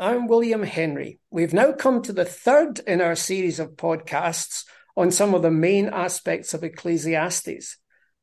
I'm 0.00 0.28
William 0.28 0.62
Henry. 0.62 1.18
We've 1.30 1.52
now 1.52 1.72
come 1.72 2.00
to 2.02 2.14
the 2.14 2.24
third 2.24 2.80
in 2.86 3.02
our 3.02 3.14
series 3.14 3.60
of 3.60 3.72
podcasts 3.72 4.64
on 4.96 5.10
some 5.10 5.34
of 5.34 5.42
the 5.42 5.50
main 5.50 5.90
aspects 5.90 6.54
of 6.54 6.64
Ecclesiastes. 6.64 7.76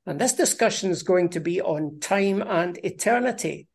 And 0.07 0.19
this 0.19 0.33
discussion 0.33 0.89
is 0.89 1.03
going 1.03 1.29
to 1.29 1.39
be 1.39 1.61
on 1.61 1.99
time 1.99 2.41
and 2.41 2.79
eternity. 2.83 3.67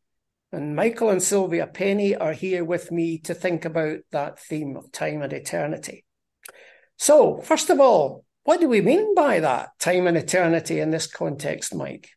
And 0.51 0.75
Michael 0.75 1.11
and 1.11 1.23
Sylvia 1.23 1.65
Penny 1.65 2.13
are 2.13 2.33
here 2.33 2.65
with 2.65 2.91
me 2.91 3.19
to 3.19 3.33
think 3.33 3.63
about 3.63 3.99
that 4.11 4.37
theme 4.37 4.75
of 4.75 4.91
time 4.91 5.21
and 5.21 5.31
eternity. 5.31 6.03
So, 6.97 7.39
first 7.39 7.69
of 7.69 7.79
all, 7.79 8.25
what 8.43 8.59
do 8.59 8.67
we 8.67 8.81
mean 8.81 9.15
by 9.15 9.39
that, 9.39 9.79
time 9.79 10.07
and 10.07 10.17
eternity, 10.17 10.81
in 10.81 10.91
this 10.91 11.07
context, 11.07 11.73
Mike? 11.73 12.09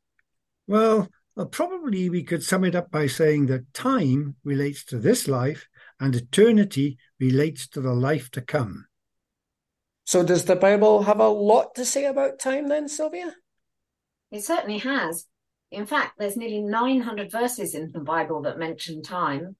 Well, 0.66 1.08
well, 1.36 1.46
probably 1.46 2.10
we 2.10 2.24
could 2.24 2.42
sum 2.42 2.64
it 2.64 2.74
up 2.74 2.90
by 2.90 3.06
saying 3.06 3.46
that 3.46 3.72
time 3.72 4.34
relates 4.42 4.84
to 4.86 4.98
this 4.98 5.28
life 5.28 5.68
and 6.00 6.14
eternity 6.14 6.98
relates 7.18 7.68
to 7.68 7.80
the 7.80 7.94
life 7.94 8.30
to 8.32 8.40
come. 8.40 8.86
So, 10.04 10.22
does 10.22 10.44
the 10.44 10.56
Bible 10.56 11.02
have 11.02 11.18
a 11.18 11.28
lot 11.28 11.74
to 11.74 11.84
say 11.84 12.04
about 12.04 12.38
time 12.38 12.68
then, 12.68 12.88
Sylvia? 12.88 13.34
It 14.30 14.44
certainly 14.44 14.78
has. 14.78 15.26
In 15.70 15.86
fact, 15.86 16.12
there's 16.18 16.36
nearly 16.36 16.62
900 16.62 17.30
verses 17.30 17.74
in 17.74 17.90
the 17.92 18.00
Bible 18.00 18.42
that 18.42 18.58
mention 18.58 19.02
time. 19.02 19.56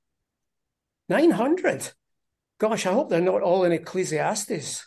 900? 1.08 1.92
Gosh, 2.58 2.86
I 2.86 2.92
hope 2.92 3.10
they're 3.10 3.20
not 3.20 3.42
all 3.42 3.64
in 3.64 3.72
Ecclesiastes. 3.72 4.86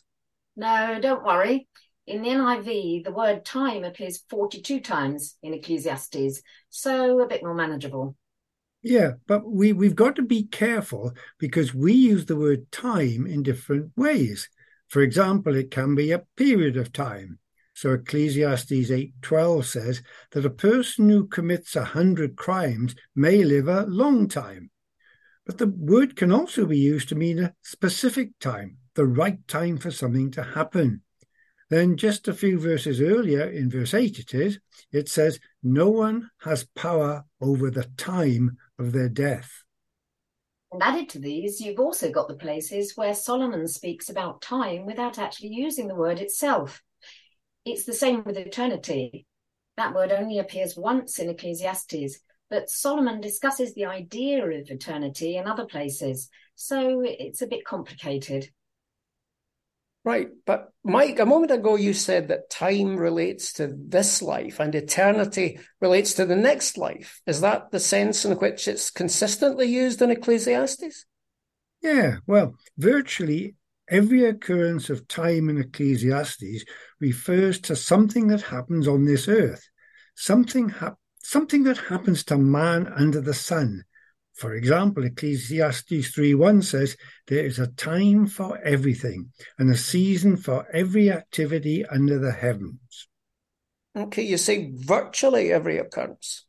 No, 0.56 1.00
don't 1.02 1.23
worry. 1.23 1.68
In 2.08 2.23
the 2.23 2.30
NIV, 2.30 3.04
the 3.04 3.12
word 3.12 3.45
time 3.45 3.84
appears 3.84 4.23
42 4.30 4.80
times 4.80 5.38
in 5.44 5.54
Ecclesiastes, 5.54 6.42
so 6.70 7.20
a 7.20 7.28
bit 7.28 7.44
more 7.44 7.54
manageable. 7.54 8.16
Yeah, 8.82 9.14
but 9.28 9.46
we, 9.46 9.74
we've 9.74 9.96
got 9.96 10.16
to 10.16 10.22
be 10.22 10.44
careful 10.44 11.14
because 11.38 11.74
we 11.74 11.94
use 11.94 12.26
the 12.26 12.38
word 12.38 12.72
time 12.72 13.28
in 13.28 13.44
different 13.44 13.92
ways. 13.98 14.50
For 14.88 15.02
example, 15.02 15.56
it 15.56 15.70
can 15.70 15.96
be 15.96 16.12
a 16.12 16.24
period 16.38 16.78
of 16.78 16.94
time. 16.94 17.40
So 17.74 17.92
Ecclesiastes 17.92 18.92
8:12 18.92 19.66
says 19.66 20.02
that 20.32 20.46
a 20.46 20.50
person 20.50 21.10
who 21.10 21.28
commits 21.28 21.76
a 21.76 21.84
hundred 21.84 22.36
crimes 22.36 22.96
may 23.16 23.44
live 23.44 23.68
a 23.68 23.86
long 23.86 24.28
time. 24.28 24.72
But 25.46 25.58
the 25.58 25.68
word 25.68 26.16
can 26.16 26.32
also 26.32 26.66
be 26.66 26.78
used 26.78 27.10
to 27.10 27.16
mean 27.16 27.40
a 27.40 27.56
specific 27.62 28.38
time, 28.40 28.78
the 28.96 29.06
right 29.06 29.46
time 29.48 29.78
for 29.78 29.92
something 29.92 30.32
to 30.32 30.44
happen. 30.44 31.02
Then, 31.70 31.98
just 31.98 32.28
a 32.28 32.34
few 32.34 32.59
verses 32.59 33.00
earlier, 33.00 33.44
in 33.48 33.70
verse 33.70 33.94
8, 33.94 34.17
it 34.17 34.34
is, 34.34 34.59
it 34.92 35.08
says, 35.08 35.39
No 35.62 35.89
one 35.89 36.31
has 36.42 36.66
power 36.76 37.26
over 37.39 37.70
the 37.70 37.84
time 37.95 38.58
of 38.80 38.92
their 38.92 39.09
death. 39.09 39.64
And 40.72 40.81
added 40.81 41.09
to 41.09 41.20
these, 41.20 41.61
you've 41.61 41.80
also 41.80 42.11
got 42.11 42.28
the 42.28 42.36
places 42.36 42.94
where 42.95 43.14
Solomon 43.14 43.67
speaks 43.67 44.09
about 44.09 44.42
time 44.42 44.86
without 44.86 45.20
actually 45.20 45.50
using 45.50 45.88
the 45.88 45.95
word 45.95 46.20
itself. 46.20 46.81
It's 47.66 47.86
the 47.86 47.94
same 47.94 48.23
with 48.23 48.38
eternity. 48.38 49.28
That 49.78 49.94
word 49.94 50.11
only 50.11 50.39
appears 50.39 50.76
once 50.76 51.20
in 51.20 51.30
Ecclesiastes, 51.30 52.20
but 52.50 52.70
Solomon 52.70 53.22
discusses 53.22 53.73
the 53.73 53.86
idea 53.86 54.44
of 54.44 54.70
eternity 54.70 55.38
in 55.38 55.48
other 55.48 55.66
places, 55.66 56.30
so 56.56 57.02
it's 57.04 57.44
a 57.44 57.48
bit 57.48 57.64
complicated. 57.64 58.50
Right. 60.10 60.30
But 60.44 60.72
Mike, 60.83 61.20
a 61.20 61.26
moment 61.28 61.52
ago 61.52 61.76
you 61.76 61.94
said 61.94 62.30
that 62.30 62.50
time 62.50 62.98
relates 62.98 63.54
to 63.54 63.72
this 63.72 64.23
life 64.23 64.60
and 64.60 64.73
eternity 64.73 65.60
relates 65.80 66.16
to 66.16 66.26
the 66.26 66.36
next 66.36 66.80
life. 66.80 67.22
Is 67.28 67.42
that 67.42 67.70
the 67.70 67.80
sense 67.80 68.26
in 68.26 68.36
which 68.39 68.67
it's 68.67 68.89
consistently 68.89 69.67
used 69.67 70.02
in 70.02 70.10
Ecclesiastes? 70.10 71.06
Yeah, 71.83 72.16
well, 72.26 72.56
virtually 72.76 73.54
every 73.88 74.26
occurrence 74.26 74.89
of 74.89 75.08
time 75.08 75.48
in 75.48 75.60
Ecclesiastes 75.60 76.66
refers 77.00 77.60
to 77.62 77.76
something 77.76 78.30
that 78.30 78.42
happens 78.42 78.88
on 78.88 79.06
this 79.06 79.28
earth, 79.28 79.70
something, 80.16 80.70
ha- 80.70 80.95
something 81.22 81.62
that 81.66 81.78
happens 81.78 82.23
to 82.23 82.38
man 82.39 82.92
under 82.95 83.22
the 83.22 83.36
sun, 83.36 83.83
for 84.39 84.54
example, 84.54 85.04
Ecclesiastes 85.04 86.16
3.1 86.16 86.64
says, 86.64 86.95
There 87.27 87.45
is 87.45 87.60
a 87.60 87.67
time 87.67 88.26
for 88.26 88.58
everything 88.60 89.32
and 89.58 89.70
a 89.70 89.76
season 89.76 90.38
for 90.38 90.66
every 90.72 91.11
activity 91.11 91.86
under 91.86 92.17
the 92.17 92.32
heavens. 92.32 93.10
Okay, 93.98 94.22
you 94.22 94.38
say 94.38 94.72
virtually 94.73 95.52
every 95.52 95.77
occurrence. 95.77 96.45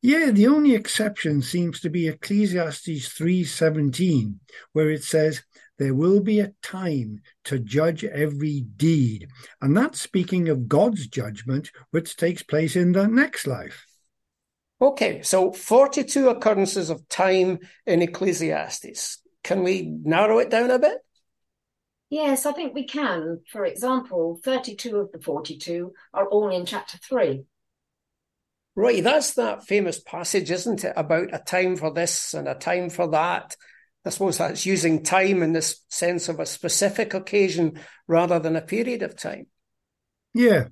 Yeah, 0.00 0.30
the 0.30 0.46
only 0.46 0.76
exception 0.76 1.42
seems 1.42 1.80
to 1.80 1.90
be 1.90 2.06
Ecclesiastes 2.06 3.08
3:17, 3.08 4.38
where 4.72 4.88
it 4.88 5.02
says, 5.02 5.42
There 5.78 5.94
will 5.94 6.20
be 6.20 6.38
a 6.38 6.52
time 6.62 7.22
to 7.44 7.58
judge 7.58 8.04
every 8.04 8.60
deed. 8.60 9.26
And 9.60 9.76
that's 9.76 10.00
speaking 10.00 10.48
of 10.48 10.68
God's 10.68 11.08
judgment, 11.08 11.72
which 11.90 12.16
takes 12.16 12.44
place 12.44 12.76
in 12.76 12.92
the 12.92 13.08
next 13.08 13.48
life. 13.48 13.86
Okay, 14.80 15.22
so 15.22 15.52
42 15.52 16.28
occurrences 16.28 16.90
of 16.90 17.08
time 17.08 17.58
in 17.84 18.00
Ecclesiastes. 18.00 19.20
Can 19.42 19.64
we 19.64 19.82
narrow 19.82 20.38
it 20.38 20.50
down 20.50 20.70
a 20.70 20.78
bit? 20.78 20.98
Yes, 22.10 22.46
I 22.46 22.52
think 22.52 22.74
we 22.74 22.84
can. 22.84 23.40
For 23.50 23.64
example, 23.64 24.40
32 24.42 24.96
of 24.96 25.12
the 25.12 25.20
42 25.20 25.92
are 26.14 26.28
all 26.28 26.48
in 26.48 26.64
chapter 26.64 26.96
3. 26.98 27.44
Right, 28.76 29.02
that's 29.02 29.34
that 29.34 29.66
famous 29.66 29.98
passage, 29.98 30.52
isn't 30.52 30.84
it, 30.84 30.92
about 30.96 31.34
a 31.34 31.38
time 31.38 31.76
for 31.76 31.92
this 31.92 32.32
and 32.32 32.46
a 32.46 32.54
time 32.54 32.90
for 32.90 33.08
that. 33.08 33.56
I 34.04 34.10
suppose 34.10 34.38
that's 34.38 34.64
using 34.64 35.02
time 35.02 35.42
in 35.42 35.52
this 35.52 35.84
sense 35.88 36.28
of 36.28 36.38
a 36.38 36.46
specific 36.46 37.12
occasion 37.12 37.80
rather 38.06 38.38
than 38.38 38.54
a 38.54 38.62
period 38.62 39.02
of 39.02 39.16
time. 39.16 39.48
Yeah, 40.32 40.68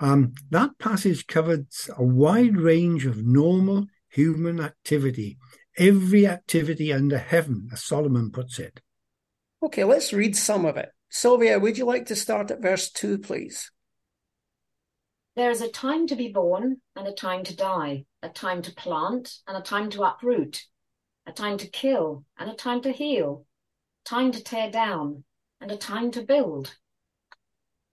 um, 0.00 0.34
that 0.50 0.78
passage 0.78 1.26
covers 1.26 1.90
a 1.96 2.04
wide 2.04 2.56
range 2.56 3.06
of 3.06 3.24
normal 3.24 3.86
human 4.08 4.60
activity, 4.60 5.38
every 5.76 6.26
activity 6.26 6.92
under 6.92 7.18
heaven, 7.18 7.68
as 7.72 7.82
Solomon 7.82 8.30
puts 8.30 8.58
it. 8.58 8.80
Okay, 9.62 9.84
let's 9.84 10.12
read 10.12 10.36
some 10.36 10.64
of 10.64 10.76
it. 10.76 10.90
Sylvia, 11.10 11.58
would 11.58 11.78
you 11.78 11.84
like 11.84 12.06
to 12.06 12.16
start 12.16 12.50
at 12.50 12.62
verse 12.62 12.90
2, 12.90 13.18
please? 13.18 13.70
There 15.34 15.50
is 15.50 15.60
a 15.60 15.70
time 15.70 16.06
to 16.08 16.16
be 16.16 16.28
born 16.28 16.80
and 16.96 17.06
a 17.06 17.12
time 17.12 17.44
to 17.44 17.56
die, 17.56 18.04
a 18.22 18.28
time 18.28 18.62
to 18.62 18.74
plant 18.74 19.34
and 19.46 19.56
a 19.56 19.60
time 19.60 19.90
to 19.90 20.02
uproot, 20.02 20.64
a 21.26 21.32
time 21.32 21.58
to 21.58 21.68
kill 21.68 22.24
and 22.38 22.50
a 22.50 22.54
time 22.54 22.82
to 22.82 22.92
heal, 22.92 23.46
time 24.04 24.32
to 24.32 24.42
tear 24.42 24.70
down 24.70 25.24
and 25.60 25.70
a 25.70 25.76
time 25.76 26.10
to 26.12 26.22
build, 26.22 26.76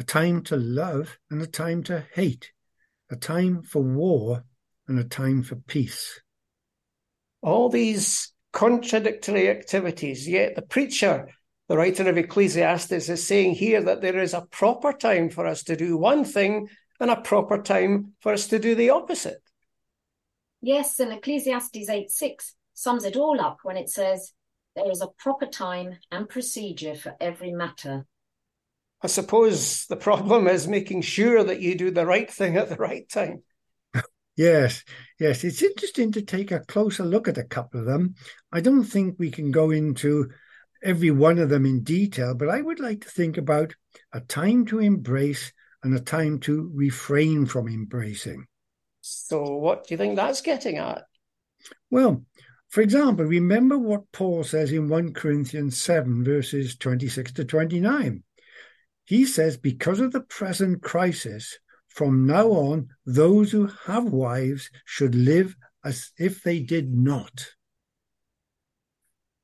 a 0.00 0.02
time 0.02 0.42
to 0.42 0.56
love 0.56 1.18
and 1.30 1.42
a 1.42 1.46
time 1.46 1.82
to 1.82 2.02
hate, 2.14 2.52
a 3.10 3.16
time 3.16 3.62
for 3.62 3.82
war 3.82 4.42
and 4.88 4.98
a 4.98 5.04
time 5.04 5.42
for 5.42 5.56
peace. 5.56 6.22
All 7.42 7.68
these 7.68 8.32
contradictory 8.50 9.50
activities, 9.50 10.26
yet 10.26 10.56
the 10.56 10.62
preacher, 10.62 11.28
the 11.68 11.76
writer 11.76 12.08
of 12.08 12.16
Ecclesiastes, 12.16 13.10
is 13.10 13.26
saying 13.26 13.56
here 13.56 13.82
that 13.82 14.00
there 14.00 14.18
is 14.18 14.32
a 14.32 14.46
proper 14.50 14.94
time 14.94 15.28
for 15.28 15.46
us 15.46 15.64
to 15.64 15.76
do 15.76 15.98
one 15.98 16.24
thing 16.24 16.70
and 16.98 17.10
a 17.10 17.20
proper 17.20 17.60
time 17.60 18.14
for 18.20 18.32
us 18.32 18.46
to 18.46 18.58
do 18.58 18.74
the 18.74 18.88
opposite. 18.88 19.42
Yes, 20.62 20.98
and 20.98 21.12
Ecclesiastes 21.12 21.90
8 21.90 22.10
6 22.10 22.54
sums 22.72 23.04
it 23.04 23.16
all 23.16 23.38
up 23.38 23.58
when 23.64 23.76
it 23.76 23.90
says, 23.90 24.32
There 24.74 24.90
is 24.90 25.02
a 25.02 25.08
proper 25.18 25.44
time 25.44 25.98
and 26.10 26.26
procedure 26.26 26.94
for 26.94 27.14
every 27.20 27.52
matter 27.52 28.06
I 29.02 29.06
suppose 29.06 29.86
the 29.86 29.96
problem 29.96 30.46
is 30.46 30.68
making 30.68 31.02
sure 31.02 31.42
that 31.42 31.60
you 31.60 31.74
do 31.74 31.90
the 31.90 32.06
right 32.06 32.30
thing 32.30 32.56
at 32.56 32.68
the 32.68 32.76
right 32.76 33.08
time. 33.08 33.42
Yes, 34.36 34.84
yes. 35.18 35.44
It's 35.44 35.62
interesting 35.62 36.12
to 36.12 36.22
take 36.22 36.50
a 36.50 36.60
closer 36.60 37.04
look 37.04 37.28
at 37.28 37.38
a 37.38 37.44
couple 37.44 37.80
of 37.80 37.86
them. 37.86 38.14
I 38.50 38.60
don't 38.60 38.84
think 38.84 39.16
we 39.18 39.30
can 39.30 39.50
go 39.50 39.70
into 39.70 40.30
every 40.82 41.10
one 41.10 41.38
of 41.38 41.50
them 41.50 41.66
in 41.66 41.82
detail, 41.82 42.34
but 42.34 42.48
I 42.48 42.62
would 42.62 42.80
like 42.80 43.02
to 43.02 43.10
think 43.10 43.36
about 43.36 43.74
a 44.12 44.20
time 44.20 44.64
to 44.66 44.78
embrace 44.78 45.52
and 45.82 45.94
a 45.94 46.00
time 46.00 46.38
to 46.40 46.70
refrain 46.74 47.44
from 47.46 47.68
embracing. 47.68 48.46
So, 49.02 49.42
what 49.56 49.86
do 49.86 49.94
you 49.94 49.98
think 49.98 50.16
that's 50.16 50.40
getting 50.40 50.78
at? 50.78 51.04
Well, 51.90 52.24
For 52.68 52.82
example, 52.82 53.26
remember 53.26 53.76
what 53.76 54.12
Paul 54.12 54.44
says 54.44 54.70
in 54.72 54.88
1 54.88 55.12
Corinthians 55.12 55.76
7, 55.82 56.22
verses 56.22 56.76
26 56.76 57.32
to 57.32 57.44
29. 57.44 58.22
He 59.10 59.26
says, 59.26 59.56
Because 59.56 59.98
of 59.98 60.12
the 60.12 60.20
present 60.20 60.82
crisis, 60.82 61.58
from 61.88 62.28
now 62.28 62.50
on, 62.50 62.90
those 63.04 63.50
who 63.50 63.66
have 63.86 64.04
wives 64.04 64.70
should 64.84 65.16
live 65.16 65.56
as 65.84 66.12
if 66.16 66.44
they 66.44 66.60
did 66.60 66.94
not. 66.94 67.48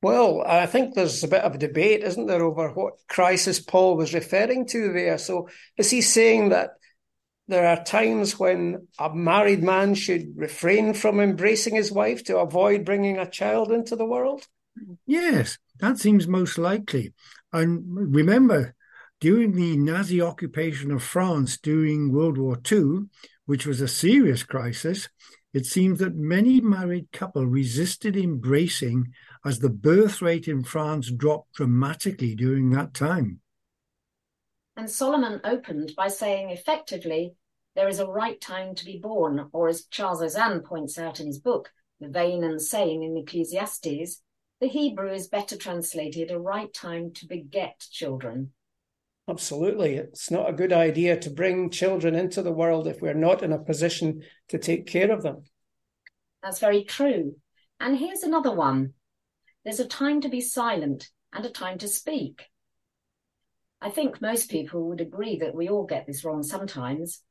Well, 0.01 0.41
I 0.47 0.67
think 0.67 0.93
there's 0.95 1.21
a 1.21 1.27
bit 1.27 1.41
of 1.41 1.55
a 1.55 1.57
debate, 1.57 2.01
isn't 2.01 2.27
there, 2.27 2.43
over 2.43 2.69
what 2.69 2.93
crisis 3.09 3.59
Paul 3.59 3.97
was 3.97 4.13
referring 4.13 4.67
to 4.67 4.93
there. 4.93 5.17
So 5.17 5.49
is 5.75 5.89
he 5.89 5.99
saying 5.99 6.47
that 6.49 6.69
there 7.49 7.67
are 7.67 7.83
times 7.83 8.39
when 8.39 8.87
a 8.97 9.13
married 9.13 9.63
man 9.63 9.95
should 9.95 10.37
refrain 10.37 10.93
from 10.93 11.19
embracing 11.19 11.75
his 11.75 11.91
wife 11.91 12.23
to 12.27 12.37
avoid 12.37 12.85
bringing 12.85 13.17
a 13.17 13.29
child 13.29 13.73
into 13.73 13.97
the 13.97 14.05
world? 14.05 14.47
Yes, 15.05 15.57
that 15.81 15.97
seems 15.97 16.25
most 16.25 16.57
likely. 16.57 17.11
And 17.51 18.15
remember, 18.15 18.73
during 19.19 19.53
the 19.53 19.77
Nazi 19.77 20.21
occupation 20.21 20.91
of 20.91 21.03
France 21.03 21.57
during 21.57 22.11
World 22.11 22.37
War 22.37 22.59
II, 22.71 23.07
which 23.45 23.65
was 23.65 23.81
a 23.81 23.87
serious 23.87 24.43
crisis, 24.43 25.09
it 25.53 25.65
seems 25.65 25.99
that 25.99 26.15
many 26.15 26.61
married 26.61 27.11
couples 27.11 27.45
resisted 27.47 28.15
embracing 28.15 29.13
as 29.43 29.59
the 29.59 29.69
birth 29.69 30.21
rate 30.21 30.47
in 30.47 30.63
France 30.63 31.09
dropped 31.09 31.53
dramatically 31.53 32.35
during 32.35 32.69
that 32.71 32.93
time. 32.93 33.39
And 34.75 34.89
Solomon 34.89 35.41
opened 35.43 35.93
by 35.97 36.09
saying 36.09 36.51
effectively, 36.51 37.33
there 37.75 37.87
is 37.87 37.99
a 37.99 38.05
right 38.05 38.39
time 38.39 38.75
to 38.75 38.85
be 38.85 38.99
born, 38.99 39.49
or 39.51 39.67
as 39.67 39.85
Charles 39.85 40.21
Ozanne 40.21 40.63
points 40.63 40.99
out 40.99 41.19
in 41.19 41.25
his 41.25 41.39
book, 41.39 41.71
The 41.99 42.09
Vain 42.09 42.43
and 42.43 42.61
Sane 42.61 43.01
in 43.01 43.17
Ecclesiastes, 43.17 44.21
the 44.59 44.67
Hebrew 44.67 45.11
is 45.11 45.27
better 45.27 45.57
translated 45.57 46.29
a 46.29 46.39
right 46.39 46.71
time 46.73 47.13
to 47.13 47.27
beget 47.27 47.79
children. 47.91 48.51
Absolutely. 49.29 49.95
It's 49.95 50.31
not 50.31 50.49
a 50.49 50.53
good 50.53 50.71
idea 50.71 51.19
to 51.19 51.29
bring 51.29 51.69
children 51.69 52.15
into 52.15 52.41
the 52.41 52.51
world 52.51 52.87
if 52.87 53.01
we're 53.01 53.13
not 53.13 53.43
in 53.43 53.51
a 53.51 53.59
position 53.59 54.21
to 54.47 54.57
take 54.57 54.87
care 54.87 55.11
of 55.11 55.21
them. 55.21 55.43
That's 56.41 56.59
very 56.59 56.85
true. 56.85 57.35
And 57.79 57.97
here's 57.97 58.23
another 58.23 58.53
one 58.53 58.93
there's 59.65 59.81
a 59.81 59.85
time 59.85 60.21
to 60.21 60.29
be 60.29 60.39
silent 60.39 61.09
and 61.33 61.45
a 61.45 61.49
time 61.49 61.77
to 61.79 61.89
speak. 61.89 62.43
I 63.81 63.89
think 63.89 64.21
most 64.21 64.49
people 64.49 64.87
would 64.87 65.01
agree 65.01 65.39
that 65.39 65.53
we 65.53 65.67
all 65.67 65.85
get 65.85 66.07
this 66.07 66.23
wrong 66.23 66.41
sometimes. 66.41 67.21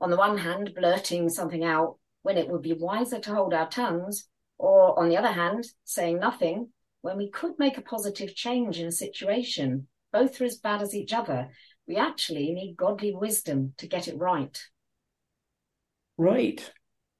On 0.00 0.10
the 0.10 0.18
one 0.18 0.36
hand, 0.36 0.74
blurting 0.76 1.30
something 1.30 1.64
out 1.64 1.98
when 2.22 2.36
it 2.36 2.48
would 2.48 2.62
be 2.62 2.74
wiser 2.74 3.18
to 3.20 3.34
hold 3.34 3.54
our 3.54 3.68
tongues, 3.68 4.28
or 4.58 4.98
on 4.98 5.08
the 5.08 5.16
other 5.16 5.32
hand, 5.32 5.64
saying 5.84 6.18
nothing 6.18 6.68
when 7.00 7.16
we 7.16 7.30
could 7.30 7.58
make 7.58 7.78
a 7.78 7.82
positive 7.82 8.34
change 8.34 8.78
in 8.78 8.86
a 8.86 8.92
situation. 8.92 9.88
Both 10.12 10.40
are 10.40 10.44
as 10.44 10.58
bad 10.58 10.82
as 10.82 10.94
each 10.94 11.12
other. 11.12 11.48
We 11.86 11.96
actually 11.96 12.52
need 12.52 12.76
godly 12.76 13.14
wisdom 13.14 13.74
to 13.78 13.86
get 13.86 14.08
it 14.08 14.18
right. 14.18 14.60
Right. 16.16 16.72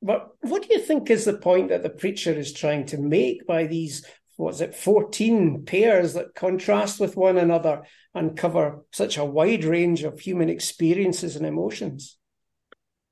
But 0.02 0.28
what 0.40 0.62
do 0.62 0.74
you 0.74 0.80
think 0.80 1.10
is 1.10 1.24
the 1.24 1.38
point 1.38 1.68
that 1.68 1.82
the 1.82 1.90
preacher 1.90 2.32
is 2.32 2.52
trying 2.52 2.86
to 2.86 2.98
make 2.98 3.46
by 3.46 3.66
these 3.66 4.04
what's 4.36 4.60
it, 4.60 4.74
14 4.74 5.64
pairs 5.64 6.14
that 6.14 6.34
contrast 6.34 6.98
with 6.98 7.16
one 7.16 7.38
another 7.38 7.82
and 8.14 8.36
cover 8.36 8.84
such 8.92 9.16
a 9.16 9.24
wide 9.24 9.64
range 9.64 10.02
of 10.02 10.20
human 10.20 10.48
experiences 10.48 11.36
and 11.36 11.46
emotions. 11.46 12.18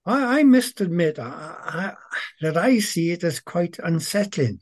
I, 0.05 0.41
I 0.41 0.43
must 0.43 0.81
admit 0.81 1.19
I, 1.19 1.25
I, 1.25 1.93
that 2.41 2.57
I 2.57 2.79
see 2.79 3.11
it 3.11 3.23
as 3.23 3.41
quite 3.41 3.79
unsettling. 3.79 4.61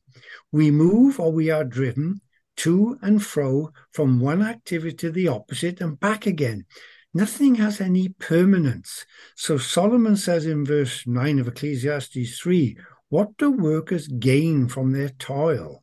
We 0.53 0.71
move 0.71 1.21
or 1.21 1.33
we 1.33 1.51
are 1.51 1.65
driven 1.65 2.21
to 2.59 2.99
and 3.03 3.25
fro 3.25 3.73
from 3.91 4.21
one 4.21 4.43
activity 4.43 4.97
to 4.97 5.11
the 5.11 5.29
opposite 5.29 5.81
and 5.81 5.99
back 5.99 6.27
again. 6.27 6.67
Nothing 7.15 7.55
has 7.57 7.81
any 7.81 8.11
permanence. 8.11 9.07
So 9.35 9.59
Solomon 9.59 10.17
says 10.17 10.47
in 10.47 10.65
verse 10.65 11.07
9 11.07 11.39
of 11.39 11.49
Ecclesiastes 11.49 12.39
3 12.39 12.77
What 13.09 13.37
do 13.37 13.51
workers 13.51 14.09
gain 14.09 14.69
from 14.69 14.93
their 14.93 15.09
toil? 15.09 15.83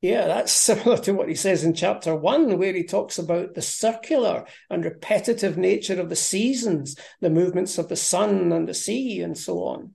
Yeah, 0.00 0.26
that's 0.26 0.52
similar 0.68 0.98
to 0.98 1.12
what 1.12 1.28
he 1.28 1.34
says 1.34 1.64
in 1.64 1.74
chapter 1.74 2.14
one, 2.14 2.58
where 2.58 2.72
he 2.72 2.84
talks 2.84 3.18
about 3.18 3.54
the 3.54 3.62
circular 3.62 4.46
and 4.70 4.84
repetitive 4.84 5.58
nature 5.58 6.00
of 6.00 6.08
the 6.08 6.16
seasons, 6.16 6.96
the 7.20 7.30
movements 7.30 7.78
of 7.78 7.88
the 7.88 7.96
sun 7.96 8.52
and 8.52 8.68
the 8.68 8.74
sea, 8.74 9.20
and 9.20 9.36
so 9.36 9.64
on. 9.64 9.94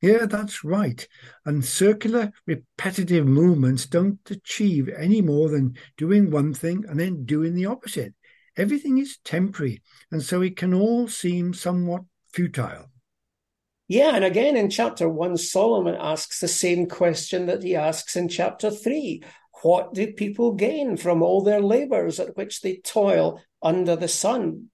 Yeah, 0.00 0.26
that's 0.26 0.62
right. 0.62 1.06
And 1.44 1.64
circular, 1.64 2.32
repetitive 2.46 3.26
movements 3.26 3.86
don't 3.86 4.18
achieve 4.30 4.88
any 4.88 5.20
more 5.20 5.48
than 5.48 5.76
doing 5.96 6.30
one 6.30 6.54
thing 6.54 6.84
and 6.88 7.00
then 7.00 7.24
doing 7.24 7.54
the 7.54 7.66
opposite. 7.66 8.14
Everything 8.56 8.98
is 8.98 9.18
temporary, 9.24 9.82
and 10.10 10.22
so 10.22 10.42
it 10.42 10.56
can 10.56 10.74
all 10.74 11.08
seem 11.08 11.52
somewhat 11.54 12.02
futile. 12.32 12.90
Yeah, 13.88 14.14
and 14.14 14.24
again 14.24 14.56
in 14.56 14.68
chapter 14.68 15.08
one, 15.08 15.36
Solomon 15.36 15.96
asks 15.98 16.40
the 16.40 16.48
same 16.48 16.86
question 16.86 17.46
that 17.46 17.62
he 17.62 17.74
asks 17.74 18.16
in 18.16 18.28
chapter 18.28 18.70
three. 18.70 19.22
What 19.62 19.94
do 19.94 20.12
people 20.12 20.52
gain 20.52 20.96
from 20.96 21.22
all 21.22 21.42
their 21.42 21.60
labors 21.60 22.20
at 22.20 22.36
which 22.36 22.60
they 22.60 22.76
toil 22.76 23.40
under 23.62 23.96
the 23.96 24.08
sun? 24.08 24.70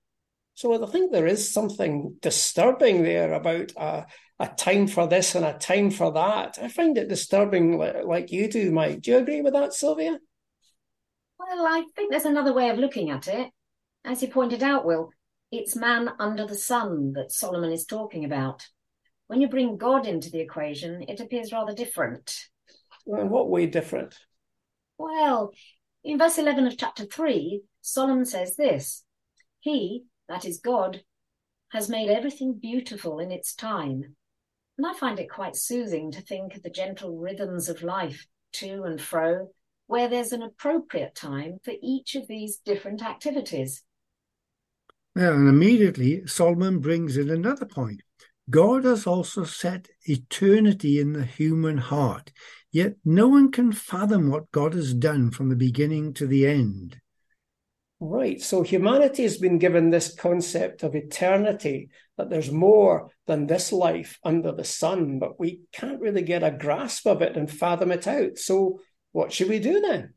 So 0.54 0.82
I 0.82 0.86
think 0.86 1.10
there 1.10 1.26
is 1.26 1.52
something 1.52 2.16
disturbing 2.20 3.02
there 3.02 3.32
about 3.32 3.72
a, 3.76 4.06
a 4.38 4.48
time 4.48 4.86
for 4.86 5.08
this 5.08 5.34
and 5.34 5.44
a 5.44 5.54
time 5.54 5.90
for 5.90 6.12
that. 6.12 6.58
I 6.62 6.68
find 6.68 6.96
it 6.96 7.08
disturbing, 7.08 7.78
like 7.78 8.30
you 8.30 8.48
do, 8.48 8.70
Mike. 8.70 9.02
Do 9.02 9.10
you 9.10 9.18
agree 9.18 9.40
with 9.40 9.52
that, 9.54 9.74
Sylvia? 9.74 10.18
Well, 11.38 11.66
I 11.66 11.84
think 11.96 12.10
there's 12.10 12.24
another 12.24 12.52
way 12.52 12.70
of 12.70 12.78
looking 12.78 13.10
at 13.10 13.26
it. 13.26 13.50
As 14.04 14.22
you 14.22 14.28
pointed 14.28 14.62
out, 14.62 14.84
Will, 14.84 15.10
it's 15.50 15.74
man 15.74 16.10
under 16.20 16.46
the 16.46 16.54
sun 16.54 17.12
that 17.14 17.32
Solomon 17.32 17.72
is 17.72 17.84
talking 17.84 18.24
about. 18.24 18.64
When 19.26 19.40
you 19.40 19.48
bring 19.48 19.76
God 19.76 20.06
into 20.06 20.30
the 20.30 20.40
equation, 20.40 21.04
it 21.08 21.18
appears 21.18 21.52
rather 21.52 21.74
different. 21.74 22.36
Well, 23.06 23.22
in 23.22 23.30
what 23.30 23.48
way 23.48 23.66
different? 23.66 24.16
Well, 24.98 25.52
in 26.04 26.18
verse 26.18 26.38
11 26.38 26.66
of 26.66 26.78
chapter 26.78 27.04
3, 27.04 27.62
Solomon 27.80 28.24
says 28.24 28.54
this 28.56 29.02
He, 29.60 30.04
that 30.28 30.44
is 30.44 30.60
God, 30.60 31.02
has 31.70 31.88
made 31.88 32.08
everything 32.08 32.58
beautiful 32.60 33.18
in 33.18 33.30
its 33.30 33.54
time. 33.54 34.16
And 34.78 34.86
I 34.86 34.94
find 34.94 35.18
it 35.18 35.30
quite 35.30 35.56
soothing 35.56 36.10
to 36.12 36.20
think 36.20 36.54
of 36.54 36.62
the 36.62 36.70
gentle 36.70 37.16
rhythms 37.18 37.68
of 37.68 37.82
life 37.82 38.26
to 38.54 38.84
and 38.84 39.00
fro, 39.00 39.50
where 39.86 40.08
there's 40.08 40.32
an 40.32 40.42
appropriate 40.42 41.14
time 41.14 41.58
for 41.64 41.74
each 41.82 42.14
of 42.14 42.26
these 42.28 42.58
different 42.58 43.02
activities. 43.02 43.82
Yeah, 45.16 45.34
and 45.34 45.48
immediately 45.48 46.26
Solomon 46.26 46.80
brings 46.80 47.16
in 47.16 47.30
another 47.30 47.66
point. 47.66 48.02
God 48.50 48.84
has 48.84 49.06
also 49.06 49.44
set 49.44 49.88
eternity 50.02 51.00
in 51.00 51.12
the 51.12 51.24
human 51.24 51.78
heart, 51.78 52.32
yet 52.72 52.94
no 53.04 53.28
one 53.28 53.50
can 53.50 53.72
fathom 53.72 54.30
what 54.30 54.50
God 54.50 54.74
has 54.74 54.92
done 54.92 55.30
from 55.30 55.48
the 55.48 55.56
beginning 55.56 56.12
to 56.14 56.26
the 56.26 56.46
end. 56.46 57.00
Right. 58.06 58.38
So 58.38 58.62
humanity 58.62 59.22
has 59.22 59.38
been 59.38 59.58
given 59.58 59.88
this 59.88 60.14
concept 60.14 60.82
of 60.82 60.94
eternity, 60.94 61.88
that 62.18 62.28
there's 62.28 62.52
more 62.52 63.08
than 63.26 63.46
this 63.46 63.72
life 63.72 64.18
under 64.22 64.52
the 64.52 64.62
sun, 64.62 65.18
but 65.18 65.40
we 65.40 65.60
can't 65.72 66.02
really 66.02 66.20
get 66.20 66.42
a 66.42 66.50
grasp 66.50 67.06
of 67.06 67.22
it 67.22 67.34
and 67.34 67.50
fathom 67.50 67.90
it 67.90 68.06
out. 68.06 68.36
So 68.36 68.80
what 69.12 69.32
should 69.32 69.48
we 69.48 69.58
do 69.58 69.80
then? 69.80 70.12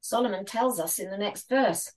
Solomon 0.00 0.44
tells 0.44 0.78
us 0.78 1.00
in 1.00 1.10
the 1.10 1.18
next 1.18 1.48
verse 1.48 1.90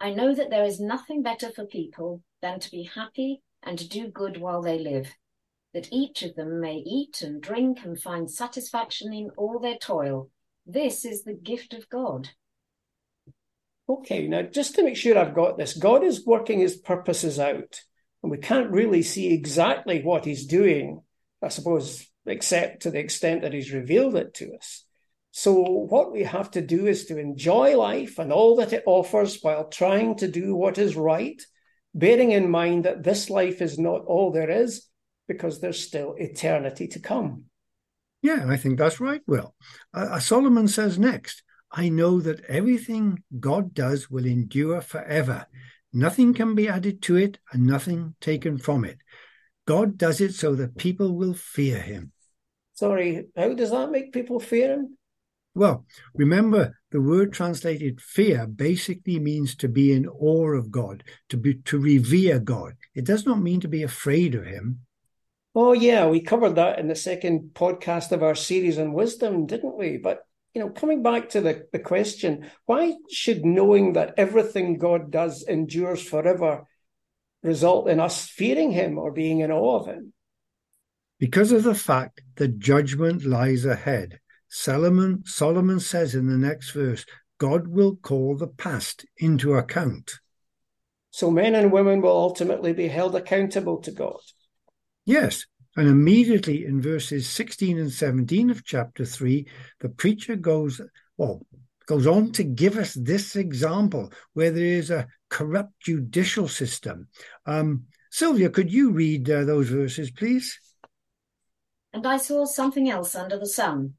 I 0.00 0.10
know 0.12 0.34
that 0.34 0.50
there 0.50 0.64
is 0.64 0.80
nothing 0.80 1.22
better 1.22 1.52
for 1.52 1.64
people 1.64 2.24
than 2.42 2.58
to 2.58 2.70
be 2.72 2.82
happy 2.82 3.42
and 3.62 3.78
to 3.78 3.88
do 3.88 4.08
good 4.08 4.38
while 4.38 4.60
they 4.60 4.80
live, 4.80 5.14
that 5.72 5.92
each 5.92 6.24
of 6.24 6.34
them 6.34 6.60
may 6.60 6.78
eat 6.78 7.22
and 7.22 7.40
drink 7.40 7.84
and 7.84 8.02
find 8.02 8.28
satisfaction 8.28 9.12
in 9.12 9.30
all 9.36 9.60
their 9.60 9.78
toil. 9.78 10.30
This 10.66 11.04
is 11.04 11.22
the 11.22 11.34
gift 11.34 11.74
of 11.74 11.88
God. 11.88 12.30
Okay, 13.88 14.28
now 14.28 14.42
just 14.42 14.74
to 14.74 14.82
make 14.82 14.96
sure 14.96 15.16
I've 15.16 15.34
got 15.34 15.56
this, 15.56 15.74
God 15.74 16.04
is 16.04 16.26
working 16.26 16.60
his 16.60 16.76
purposes 16.76 17.38
out, 17.38 17.80
and 18.22 18.30
we 18.30 18.38
can't 18.38 18.70
really 18.70 19.02
see 19.02 19.32
exactly 19.32 20.02
what 20.02 20.24
he's 20.24 20.46
doing, 20.46 21.00
I 21.42 21.48
suppose, 21.48 22.06
except 22.26 22.82
to 22.82 22.90
the 22.90 22.98
extent 22.98 23.42
that 23.42 23.54
he's 23.54 23.72
revealed 23.72 24.16
it 24.16 24.34
to 24.34 24.54
us. 24.54 24.84
So, 25.30 25.54
what 25.62 26.12
we 26.12 26.24
have 26.24 26.50
to 26.52 26.60
do 26.60 26.86
is 26.86 27.06
to 27.06 27.18
enjoy 27.18 27.76
life 27.78 28.18
and 28.18 28.32
all 28.32 28.56
that 28.56 28.72
it 28.72 28.82
offers 28.86 29.38
while 29.40 29.68
trying 29.68 30.16
to 30.16 30.28
do 30.28 30.54
what 30.54 30.78
is 30.78 30.96
right 30.96 31.40
bearing 31.94 32.32
in 32.32 32.50
mind 32.50 32.84
that 32.84 33.02
this 33.02 33.30
life 33.30 33.60
is 33.60 33.78
not 33.78 34.04
all 34.04 34.30
there 34.30 34.50
is 34.50 34.86
because 35.26 35.60
there's 35.60 35.80
still 35.84 36.14
eternity 36.16 36.86
to 36.88 37.00
come. 37.00 37.44
Yeah, 38.22 38.46
I 38.48 38.56
think 38.56 38.78
that's 38.78 39.00
right, 39.00 39.20
Will. 39.26 39.54
Uh, 39.94 40.08
uh, 40.12 40.20
Solomon 40.20 40.68
says 40.68 40.98
next, 40.98 41.42
I 41.70 41.88
know 41.88 42.20
that 42.20 42.44
everything 42.46 43.22
God 43.38 43.74
does 43.74 44.10
will 44.10 44.26
endure 44.26 44.80
forever. 44.80 45.46
Nothing 45.92 46.34
can 46.34 46.54
be 46.54 46.68
added 46.68 47.02
to 47.02 47.16
it 47.16 47.38
and 47.52 47.66
nothing 47.66 48.14
taken 48.20 48.58
from 48.58 48.84
it. 48.84 48.98
God 49.66 49.98
does 49.98 50.20
it 50.20 50.34
so 50.34 50.54
that 50.54 50.78
people 50.78 51.14
will 51.14 51.34
fear 51.34 51.78
him. 51.78 52.12
Sorry, 52.74 53.26
how 53.36 53.54
does 53.54 53.70
that 53.70 53.90
make 53.90 54.12
people 54.12 54.40
fear 54.40 54.72
him? 54.72 54.96
Well, 55.54 55.84
remember 56.14 56.78
the 56.90 57.00
word 57.00 57.32
translated 57.32 58.00
fear 58.00 58.46
basically 58.46 59.18
means 59.18 59.56
to 59.56 59.68
be 59.68 59.92
in 59.92 60.06
awe 60.06 60.52
of 60.52 60.70
God, 60.70 61.02
to 61.30 61.36
be 61.36 61.54
to 61.64 61.78
revere 61.78 62.38
God. 62.38 62.74
It 62.94 63.04
does 63.04 63.26
not 63.26 63.42
mean 63.42 63.60
to 63.60 63.68
be 63.68 63.82
afraid 63.82 64.34
of 64.34 64.46
him. 64.46 64.80
Oh 65.54 65.72
yeah, 65.72 66.06
we 66.06 66.20
covered 66.20 66.54
that 66.54 66.78
in 66.78 66.86
the 66.86 66.94
second 66.94 67.50
podcast 67.54 68.12
of 68.12 68.22
our 68.22 68.36
series 68.36 68.78
on 68.78 68.92
wisdom, 68.92 69.46
didn't 69.46 69.76
we? 69.76 69.96
But 69.96 70.22
you 70.54 70.60
know, 70.60 70.70
coming 70.70 71.02
back 71.02 71.30
to 71.30 71.40
the, 71.40 71.66
the 71.72 71.78
question, 71.78 72.50
why 72.66 72.94
should 73.10 73.44
knowing 73.44 73.92
that 73.92 74.14
everything 74.16 74.78
God 74.78 75.10
does 75.10 75.42
endures 75.42 76.02
forever 76.02 76.64
result 77.42 77.88
in 77.88 78.00
us 78.00 78.26
fearing 78.26 78.72
him 78.72 78.98
or 78.98 79.12
being 79.12 79.40
in 79.40 79.52
awe 79.52 79.80
of 79.80 79.86
him? 79.86 80.12
Because 81.18 81.52
of 81.52 81.64
the 81.64 81.74
fact 81.74 82.22
that 82.36 82.58
judgment 82.58 83.24
lies 83.24 83.64
ahead. 83.64 84.20
Solomon, 84.48 85.22
Solomon 85.26 85.80
says 85.80 86.14
in 86.14 86.26
the 86.26 86.38
next 86.38 86.70
verse, 86.70 87.04
God 87.38 87.68
will 87.68 87.96
call 87.96 88.36
the 88.36 88.46
past 88.46 89.04
into 89.18 89.54
account. 89.54 90.14
So 91.10 91.30
men 91.30 91.54
and 91.54 91.72
women 91.72 92.00
will 92.00 92.16
ultimately 92.16 92.72
be 92.72 92.88
held 92.88 93.14
accountable 93.14 93.78
to 93.78 93.90
God. 93.90 94.20
Yes, 95.04 95.46
and 95.78 95.86
immediately 95.86 96.64
in 96.64 96.82
verses 96.82 97.28
16 97.30 97.78
and 97.78 97.92
17 97.92 98.50
of 98.50 98.64
chapter 98.64 99.04
3, 99.04 99.46
the 99.78 99.88
preacher 99.88 100.34
goes, 100.34 100.80
well, 101.16 101.46
goes 101.86 102.04
on 102.04 102.32
to 102.32 102.42
give 102.42 102.76
us 102.76 102.94
this 102.94 103.36
example 103.36 104.12
where 104.32 104.50
there 104.50 104.64
is 104.64 104.90
a 104.90 105.06
corrupt 105.30 105.72
judicial 105.80 106.48
system. 106.48 107.06
Um, 107.46 107.84
Sylvia, 108.10 108.50
could 108.50 108.72
you 108.72 108.90
read 108.90 109.30
uh, 109.30 109.44
those 109.44 109.68
verses, 109.68 110.10
please? 110.10 110.58
And 111.92 112.04
I 112.04 112.16
saw 112.16 112.44
something 112.44 112.90
else 112.90 113.14
under 113.14 113.38
the 113.38 113.46
sun. 113.46 113.94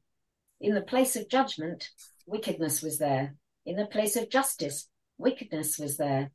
In 0.60 0.74
the 0.74 0.82
place 0.82 1.16
of 1.16 1.30
judgment, 1.30 1.88
wickedness 2.26 2.82
was 2.82 2.98
there. 2.98 3.36
In 3.64 3.76
the 3.76 3.86
place 3.86 4.16
of 4.16 4.28
justice, 4.28 4.86
wickedness 5.16 5.78
was 5.78 5.96
there. 5.96 6.30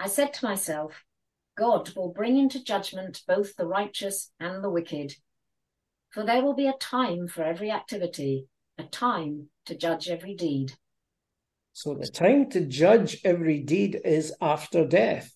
I 0.00 0.08
said 0.08 0.32
to 0.32 0.46
myself, 0.46 1.04
God 1.56 1.90
will 1.94 2.12
bring 2.12 2.36
into 2.38 2.62
judgment 2.62 3.22
both 3.26 3.56
the 3.56 3.66
righteous 3.66 4.30
and 4.40 4.64
the 4.64 4.70
wicked. 4.70 5.14
For 6.10 6.24
there 6.24 6.42
will 6.42 6.54
be 6.54 6.66
a 6.66 6.74
time 6.74 7.28
for 7.28 7.42
every 7.42 7.70
activity, 7.70 8.46
a 8.78 8.84
time 8.84 9.48
to 9.66 9.76
judge 9.76 10.08
every 10.08 10.34
deed. 10.34 10.72
So 11.72 11.94
the 11.94 12.06
time 12.06 12.50
to 12.50 12.66
judge 12.66 13.18
every 13.24 13.60
deed 13.60 14.00
is 14.04 14.34
after 14.40 14.86
death. 14.86 15.32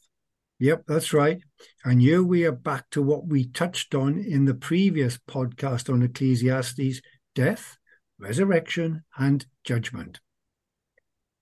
Yep, 0.58 0.85
that's 0.87 1.12
right. 1.12 1.38
And 1.85 2.00
here 2.00 2.23
we 2.23 2.44
are 2.44 2.52
back 2.52 2.88
to 2.90 3.02
what 3.02 3.26
we 3.26 3.46
touched 3.46 3.94
on 3.94 4.18
in 4.18 4.46
the 4.46 4.54
previous 4.54 5.18
podcast 5.18 5.92
on 5.92 6.02
Ecclesiastes 6.02 7.00
death, 7.35 7.76
resurrection, 8.18 9.04
and 9.18 9.44
judgment. 9.64 10.20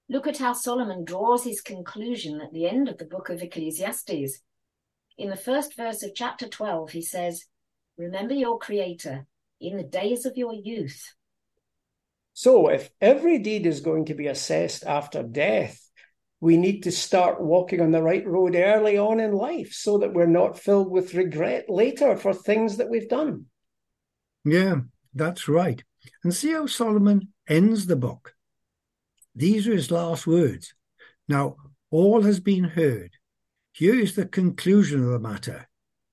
Look 0.09 0.27
at 0.27 0.39
how 0.39 0.53
Solomon 0.53 1.05
draws 1.05 1.45
his 1.45 1.61
conclusion 1.61 2.41
at 2.41 2.53
the 2.53 2.69
end 2.69 2.89
of 2.89 2.99
the 2.99 3.05
book 3.05 3.31
of 3.31 3.41
Ecclesiastes. 3.41 4.43
In 5.17 5.31
the 5.31 5.37
first 5.37 5.77
verse 5.77 6.03
of 6.03 6.15
chapter 6.15 6.49
12, 6.49 6.91
he 6.91 7.03
says, 7.03 7.45
Remember 7.97 8.35
your 8.35 8.59
Creator 8.59 9.27
in 9.61 9.77
the 9.77 9.85
days 9.85 10.27
of 10.27 10.37
your 10.37 10.53
youth. 10.53 11.15
So, 12.33 12.69
if 12.69 12.91
every 13.01 13.39
deed 13.39 13.65
is 13.65 13.81
going 13.81 14.07
to 14.07 14.15
be 14.15 14.27
assessed 14.27 14.85
after 14.85 15.23
death, 15.23 15.79
we 16.41 16.57
need 16.57 16.83
to 16.83 16.91
start 16.91 17.41
walking 17.41 17.81
on 17.81 17.93
the 17.93 18.03
right 18.03 18.27
road 18.27 18.57
early 18.57 18.99
on 18.99 19.21
in 19.21 19.33
life 19.33 19.73
so 19.73 19.99
that 19.99 20.13
we're 20.13 20.27
not 20.27 20.59
filled 20.59 20.91
with 20.91 21.15
regret 21.15 21.67
later 21.71 22.17
for 22.17 22.35
things 22.35 22.79
that 22.79 22.91
we've 22.91 23.09
done. 23.09 23.47
Yeah, 24.45 24.81
that's 25.15 25.49
right. 25.49 25.83
And 26.25 26.35
see 26.35 26.53
how 26.53 26.67
Solomon 26.67 27.33
ends 27.49 27.87
the 27.87 27.97
book. 27.97 28.35
These 29.35 29.69
are 29.69 29.75
his 29.75 29.93
last 29.93 30.27
words. 30.27 30.75
Now, 31.29 31.57
all 31.91 32.23
has 32.23 32.41
been 32.41 32.65
heard. 32.65 33.13
Here 33.75 33.99
is 33.99 34.15
the 34.15 34.25
conclusion 34.25 35.03
of 35.03 35.11
the 35.11 35.19
matter. 35.19 35.69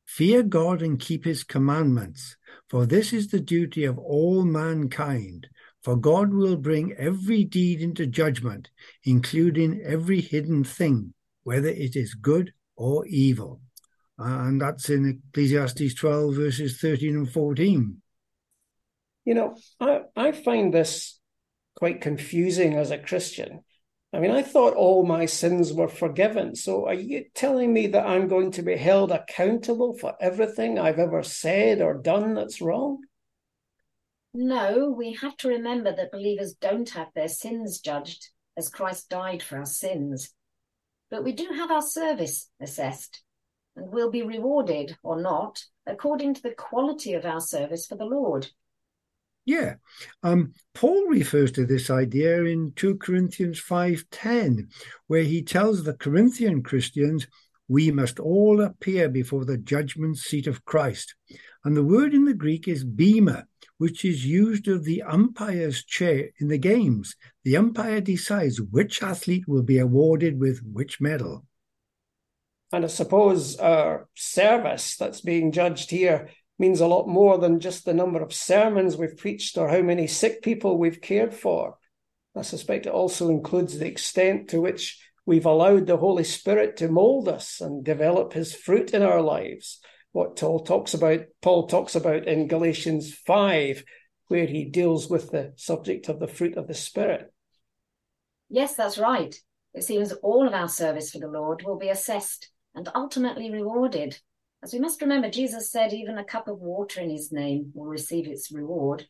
Fear 0.07 0.41
God 0.43 0.81
and 0.81 0.99
keep 0.99 1.25
his 1.25 1.43
commandments, 1.43 2.35
for 2.67 2.87
this 2.87 3.13
is 3.13 3.27
the 3.27 3.39
duty 3.39 3.83
of 3.85 3.99
all 3.99 4.43
mankind. 4.43 5.47
For 5.83 5.95
God 5.95 6.33
will 6.33 6.57
bring 6.57 6.93
every 6.93 7.43
deed 7.43 7.79
into 7.79 8.07
judgment, 8.07 8.71
including 9.03 9.79
every 9.85 10.21
hidden 10.21 10.63
thing, 10.63 11.13
whether 11.43 11.67
it 11.67 11.95
is 11.95 12.15
good 12.15 12.51
or 12.75 13.05
evil. 13.05 13.61
And 14.17 14.59
that's 14.59 14.89
in 14.89 15.21
Ecclesiastes 15.29 15.93
12, 15.93 16.33
verses 16.33 16.79
13 16.79 17.15
and 17.15 17.31
14. 17.31 18.01
You 19.25 19.33
know, 19.35 19.55
I, 19.79 20.01
I 20.15 20.31
find 20.31 20.73
this 20.73 21.19
quite 21.75 22.01
confusing 22.01 22.73
as 22.73 22.89
a 22.89 22.97
Christian 22.97 23.59
I 24.13 24.19
mean, 24.19 24.31
I 24.31 24.41
thought 24.41 24.73
all 24.73 25.05
my 25.05 25.25
sins 25.25 25.71
were 25.71 25.87
forgiven. 25.87 26.55
So 26.55 26.87
are 26.87 26.93
you 26.93 27.25
telling 27.33 27.71
me 27.71 27.87
that 27.87 28.05
I'm 28.05 28.27
going 28.27 28.51
to 28.51 28.61
be 28.61 28.75
held 28.75 29.11
accountable 29.11 29.97
for 29.97 30.15
everything 30.19 30.77
I've 30.77 30.99
ever 30.99 31.23
said 31.23 31.81
or 31.81 31.93
done 31.93 32.33
that's 32.33 32.61
wrong? 32.61 32.99
No, 34.33 34.89
we 34.89 35.13
have 35.13 35.37
to 35.37 35.49
remember 35.49 35.95
that 35.95 36.11
believers 36.11 36.53
don't 36.53 36.89
have 36.91 37.07
their 37.13 37.29
sins 37.29 37.79
judged 37.79 38.29
as 38.57 38.69
Christ 38.69 39.09
died 39.09 39.41
for 39.41 39.57
our 39.57 39.65
sins. 39.65 40.33
But 41.09 41.23
we 41.23 41.31
do 41.31 41.49
have 41.55 41.71
our 41.71 41.81
service 41.81 42.49
assessed 42.61 43.23
and 43.75 43.91
we'll 43.91 44.11
be 44.11 44.23
rewarded 44.23 44.97
or 45.03 45.21
not 45.21 45.63
according 45.85 46.33
to 46.33 46.41
the 46.41 46.51
quality 46.51 47.13
of 47.13 47.25
our 47.25 47.41
service 47.41 47.85
for 47.85 47.95
the 47.95 48.05
Lord. 48.05 48.47
Yeah. 49.51 49.73
Um, 50.23 50.53
Paul 50.73 51.07
refers 51.07 51.51
to 51.53 51.65
this 51.65 51.89
idea 51.89 52.45
in 52.45 52.71
2 52.77 52.95
Corinthians 52.95 53.59
5:10, 53.59 54.69
where 55.07 55.23
he 55.23 55.41
tells 55.41 55.83
the 55.83 55.93
Corinthian 55.93 56.63
Christians, 56.63 57.27
we 57.67 57.91
must 57.91 58.17
all 58.17 58.61
appear 58.61 59.09
before 59.09 59.43
the 59.43 59.57
judgment 59.57 60.17
seat 60.17 60.47
of 60.47 60.63
Christ. 60.63 61.15
And 61.65 61.75
the 61.75 61.83
word 61.83 62.13
in 62.13 62.23
the 62.23 62.33
Greek 62.33 62.65
is 62.69 62.85
bema, 62.85 63.45
which 63.77 64.05
is 64.05 64.25
used 64.25 64.69
of 64.69 64.85
the 64.85 65.01
umpire's 65.01 65.83
chair 65.83 66.29
in 66.39 66.47
the 66.47 66.57
games. 66.57 67.17
The 67.43 67.57
umpire 67.57 67.99
decides 67.99 68.61
which 68.61 69.03
athlete 69.03 69.49
will 69.49 69.63
be 69.63 69.79
awarded 69.79 70.39
with 70.39 70.61
which 70.63 71.01
medal. 71.01 71.45
And 72.71 72.85
I 72.85 72.87
suppose 72.87 73.57
our 73.57 74.07
service 74.15 74.95
that's 74.95 75.19
being 75.19 75.51
judged 75.51 75.91
here 75.91 76.29
means 76.61 76.79
a 76.79 76.87
lot 76.87 77.07
more 77.07 77.39
than 77.39 77.59
just 77.59 77.85
the 77.85 77.93
number 77.93 78.21
of 78.21 78.31
sermons 78.31 78.95
we've 78.95 79.17
preached 79.17 79.57
or 79.57 79.67
how 79.67 79.81
many 79.81 80.05
sick 80.05 80.43
people 80.43 80.77
we've 80.77 81.01
cared 81.01 81.33
for. 81.33 81.77
I 82.35 82.43
suspect 82.43 82.85
it 82.85 82.93
also 82.93 83.29
includes 83.29 83.77
the 83.79 83.87
extent 83.87 84.49
to 84.49 84.61
which 84.61 85.03
we've 85.25 85.47
allowed 85.47 85.87
the 85.87 85.97
Holy 85.97 86.23
Spirit 86.23 86.77
to 86.77 86.87
mold 86.87 87.27
us 87.27 87.61
and 87.61 87.83
develop 87.83 88.33
his 88.33 88.53
fruit 88.53 88.91
in 88.91 89.01
our 89.01 89.21
lives. 89.21 89.79
What 90.11 90.37
Paul 90.37 90.59
talks 90.59 90.93
about, 90.93 91.21
Paul 91.41 91.65
talks 91.65 91.95
about 91.95 92.27
in 92.27 92.47
Galatians 92.47 93.11
5, 93.11 93.83
where 94.27 94.45
he 94.45 94.65
deals 94.65 95.09
with 95.09 95.31
the 95.31 95.53
subject 95.55 96.09
of 96.09 96.19
the 96.19 96.27
fruit 96.27 96.57
of 96.57 96.67
the 96.67 96.75
Spirit. 96.75 97.33
Yes, 98.49 98.75
that's 98.75 98.99
right. 98.99 99.35
It 99.73 99.83
seems 99.83 100.11
all 100.21 100.47
of 100.47 100.53
our 100.53 100.69
service 100.69 101.09
for 101.09 101.17
the 101.17 101.27
Lord 101.27 101.63
will 101.65 101.79
be 101.79 101.89
assessed 101.89 102.51
and 102.75 102.87
ultimately 102.93 103.49
rewarded 103.49 104.19
as 104.63 104.73
we 104.73 104.79
must 104.79 105.01
remember, 105.01 105.29
Jesus 105.29 105.71
said 105.71 105.93
even 105.93 106.17
a 106.17 106.23
cup 106.23 106.47
of 106.47 106.59
water 106.59 107.01
in 107.01 107.09
his 107.09 107.31
name 107.31 107.71
will 107.73 107.87
receive 107.87 108.27
its 108.27 108.51
reward. 108.51 109.07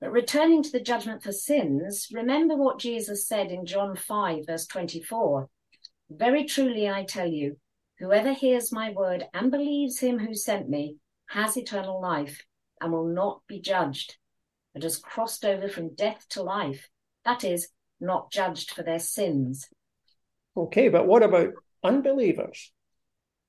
But 0.00 0.12
returning 0.12 0.62
to 0.62 0.70
the 0.70 0.80
judgment 0.80 1.22
for 1.22 1.32
sins, 1.32 2.08
remember 2.12 2.56
what 2.56 2.78
Jesus 2.78 3.26
said 3.26 3.50
in 3.50 3.64
John 3.64 3.96
5, 3.96 4.46
verse 4.46 4.66
24. 4.66 5.48
Very 6.10 6.44
truly 6.44 6.88
I 6.88 7.04
tell 7.04 7.26
you, 7.26 7.58
whoever 7.98 8.32
hears 8.32 8.72
my 8.72 8.90
word 8.90 9.26
and 9.32 9.50
believes 9.50 10.00
him 10.00 10.18
who 10.18 10.34
sent 10.34 10.68
me 10.68 10.96
has 11.28 11.56
eternal 11.56 12.00
life 12.00 12.44
and 12.80 12.92
will 12.92 13.06
not 13.06 13.40
be 13.46 13.60
judged, 13.60 14.16
but 14.74 14.82
has 14.82 14.98
crossed 14.98 15.44
over 15.44 15.68
from 15.68 15.94
death 15.94 16.26
to 16.30 16.42
life. 16.42 16.88
That 17.24 17.42
is, 17.42 17.68
not 18.00 18.30
judged 18.30 18.70
for 18.72 18.82
their 18.82 18.98
sins. 18.98 19.68
Okay, 20.56 20.88
but 20.88 21.06
what 21.06 21.22
about 21.22 21.50
unbelievers? 21.82 22.72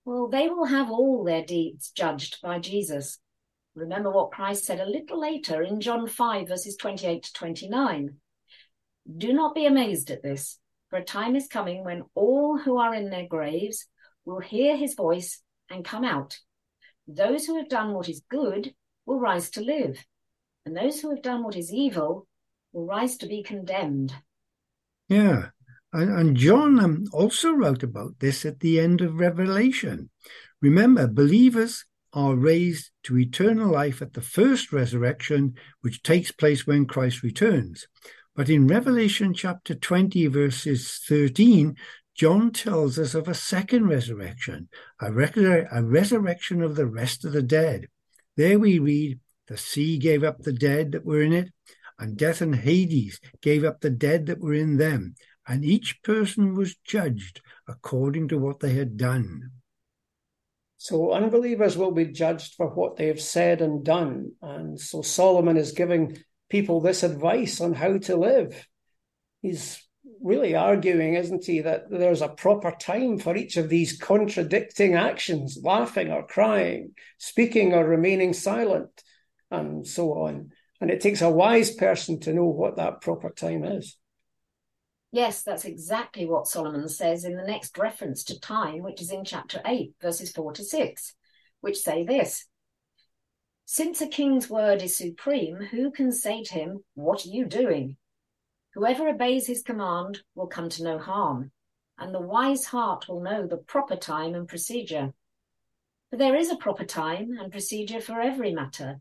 Well, 0.07 0.29
they 0.29 0.47
will 0.47 0.63
have 0.63 0.89
all 0.89 1.25
their 1.25 1.43
deeds 1.43 1.91
judged 1.91 2.37
by 2.41 2.59
Jesus. 2.59 3.19
Remember 3.75 4.09
what 4.09 4.31
Christ 4.31 4.63
said 4.63 4.79
a 4.79 4.85
little 4.85 5.19
later 5.19 5.61
in 5.61 5.81
John 5.81 6.07
5, 6.07 6.47
verses 6.47 6.77
28 6.77 7.23
to 7.23 7.33
29. 7.33 8.15
Do 9.17 9.33
not 9.33 9.53
be 9.53 9.65
amazed 9.65 10.09
at 10.09 10.23
this, 10.23 10.59
for 10.89 10.95
a 10.95 11.03
time 11.03 11.35
is 11.35 11.49
coming 11.49 11.83
when 11.83 12.03
all 12.15 12.57
who 12.57 12.77
are 12.77 12.95
in 12.95 13.09
their 13.09 13.27
graves 13.27 13.85
will 14.23 14.39
hear 14.39 14.77
his 14.77 14.93
voice 14.93 15.41
and 15.69 15.83
come 15.83 16.05
out. 16.05 16.37
Those 17.05 17.45
who 17.45 17.57
have 17.57 17.67
done 17.67 17.93
what 17.93 18.07
is 18.07 18.23
good 18.29 18.73
will 19.05 19.19
rise 19.19 19.49
to 19.51 19.61
live, 19.61 19.97
and 20.65 20.73
those 20.73 21.01
who 21.01 21.09
have 21.09 21.21
done 21.21 21.43
what 21.43 21.57
is 21.57 21.73
evil 21.73 22.29
will 22.71 22.85
rise 22.85 23.17
to 23.17 23.27
be 23.27 23.43
condemned. 23.43 24.13
Yeah, 25.09 25.49
and, 25.93 26.35
John 26.35 26.79
um, 26.79 27.05
also 27.13 27.51
wrote 27.53 27.83
about 27.83 28.19
this 28.19 28.45
at 28.45 28.59
the 28.59 28.79
end 28.79 29.01
of 29.01 29.15
Revelation. 29.15 30.09
Remember, 30.61 31.07
believers 31.07 31.85
are 32.13 32.35
raised 32.35 32.91
to 33.03 33.17
eternal 33.17 33.71
life 33.71 34.01
at 34.01 34.13
the 34.13 34.21
first 34.21 34.71
resurrection, 34.71 35.55
which 35.81 36.03
takes 36.03 36.31
place 36.31 36.65
when 36.65 36.85
Christ 36.85 37.23
returns. 37.23 37.87
But 38.35 38.49
in 38.49 38.67
Revelation 38.67 39.33
chapter 39.33 39.75
20, 39.75 40.27
verses 40.27 41.01
13, 41.07 41.75
John 42.15 42.51
tells 42.51 42.97
us 42.97 43.13
of 43.13 43.27
a 43.27 43.33
second 43.33 43.87
resurrection, 43.87 44.69
a, 44.99 45.07
a 45.07 45.83
resurrection 45.83 46.63
of 46.63 46.75
the 46.75 46.87
rest 46.87 47.23
of 47.23 47.33
the 47.33 47.43
dead. 47.43 47.87
There 48.35 48.57
we 48.57 48.79
read, 48.79 49.19
The 49.47 49.57
sea 49.57 49.97
gave 49.97 50.23
up 50.23 50.39
the 50.39 50.53
dead 50.53 50.91
that 50.93 51.05
were 51.05 51.21
in 51.21 51.33
it, 51.33 51.51
and 51.99 52.17
death 52.17 52.41
and 52.41 52.55
Hades 52.55 53.19
gave 53.41 53.63
up 53.63 53.81
the 53.81 53.89
dead 53.89 54.27
that 54.27 54.39
were 54.39 54.53
in 54.53 54.77
them, 54.77 55.15
and 55.47 55.63
each 55.63 56.01
person 56.03 56.55
was 56.55 56.75
judged 56.83 57.41
according 57.67 58.27
to 58.27 58.37
what 58.37 58.59
they 58.59 58.73
had 58.73 58.97
done. 58.97 59.51
So 60.77 61.11
unbelievers 61.11 61.77
will 61.77 61.91
be 61.91 62.05
judged 62.05 62.55
for 62.55 62.67
what 62.67 62.97
they 62.97 63.07
have 63.07 63.21
said 63.21 63.61
and 63.61 63.83
done. 63.83 64.33
And 64.41 64.79
so 64.79 65.01
Solomon 65.01 65.57
is 65.57 65.71
giving 65.71 66.17
people 66.49 66.81
this 66.81 67.03
advice 67.03 67.59
on 67.61 67.73
how 67.73 67.97
to 67.97 68.15
live. 68.15 68.67
He's 69.41 69.81
really 70.21 70.55
arguing, 70.55 71.15
isn't 71.15 71.45
he, 71.45 71.61
that 71.61 71.89
there's 71.89 72.21
a 72.21 72.29
proper 72.29 72.71
time 72.71 73.17
for 73.17 73.35
each 73.35 73.57
of 73.57 73.69
these 73.69 73.97
contradicting 73.97 74.95
actions, 74.95 75.57
laughing 75.61 76.11
or 76.11 76.25
crying, 76.25 76.93
speaking 77.17 77.73
or 77.73 77.87
remaining 77.87 78.33
silent, 78.33 79.03
and 79.49 79.85
so 79.85 80.13
on. 80.13 80.51
And 80.79 80.91
it 80.91 81.01
takes 81.01 81.21
a 81.21 81.29
wise 81.29 81.71
person 81.71 82.19
to 82.21 82.33
know 82.33 82.45
what 82.45 82.77
that 82.77 83.01
proper 83.01 83.29
time 83.29 83.63
is. 83.63 83.97
Yes, 85.11 85.41
that's 85.41 85.63
exactly 85.65 86.25
what 86.25 86.47
Solomon 86.47 86.89
says 86.89 87.23
in 87.23 87.37
the 87.37 87.47
next 87.47 87.77
reference 87.77 88.25
to 88.25 88.39
time, 88.39 88.83
which 88.83 89.01
is 89.01 89.11
in 89.11 89.23
chapter 89.23 89.61
8, 89.65 89.93
verses 90.01 90.31
4 90.31 90.51
to 90.53 90.63
6, 90.63 91.15
which 91.61 91.77
say 91.77 92.03
this 92.03 92.45
Since 93.65 94.01
a 94.01 94.07
king's 94.07 94.49
word 94.49 94.81
is 94.81 94.97
supreme, 94.97 95.55
who 95.71 95.91
can 95.91 96.11
say 96.11 96.43
to 96.43 96.53
him, 96.53 96.83
What 96.95 97.25
are 97.25 97.29
you 97.29 97.45
doing? 97.45 97.95
Whoever 98.73 99.07
obeys 99.07 99.47
his 99.47 99.63
command 99.63 100.19
will 100.35 100.47
come 100.47 100.67
to 100.69 100.83
no 100.83 100.99
harm, 100.99 101.51
and 101.97 102.13
the 102.13 102.21
wise 102.21 102.65
heart 102.65 103.07
will 103.07 103.21
know 103.21 103.47
the 103.47 103.57
proper 103.57 103.95
time 103.95 104.35
and 104.35 104.47
procedure. 104.47 105.13
For 106.09 106.17
there 106.17 106.35
is 106.35 106.51
a 106.51 106.57
proper 106.57 106.85
time 106.85 107.37
and 107.39 107.49
procedure 107.51 108.01
for 108.01 108.19
every 108.19 108.53
matter, 108.53 108.99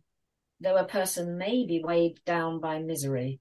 though 0.61 0.77
a 0.77 0.85
person 0.85 1.37
may 1.37 1.67
be 1.67 1.83
weighed 1.83 2.21
down 2.25 2.61
by 2.61 2.79
misery. 2.79 3.41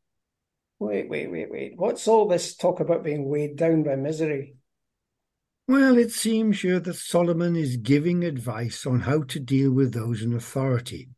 Wait, 0.80 1.10
wait, 1.10 1.32
wait, 1.32 1.50
wait. 1.50 1.74
What's 1.78 2.08
all 2.08 2.28
this 2.28 2.56
talk 2.56 2.80
about 2.80 3.04
being 3.04 3.30
weighed 3.30 3.56
down 3.56 3.84
by 3.84 3.96
misery? 3.96 4.56
Well, 5.68 5.98
it 5.98 6.12
seems 6.12 6.62
here 6.62 6.80
that 6.80 6.96
Solomon 6.96 7.56
is 7.56 7.78
giving 7.78 8.24
advice 8.24 8.86
on 8.86 9.00
how 9.02 9.24
to 9.24 9.40
deal 9.40 9.72
with 9.72 9.94
those 9.94 10.22
in 10.22 10.34
authority. 10.34 11.10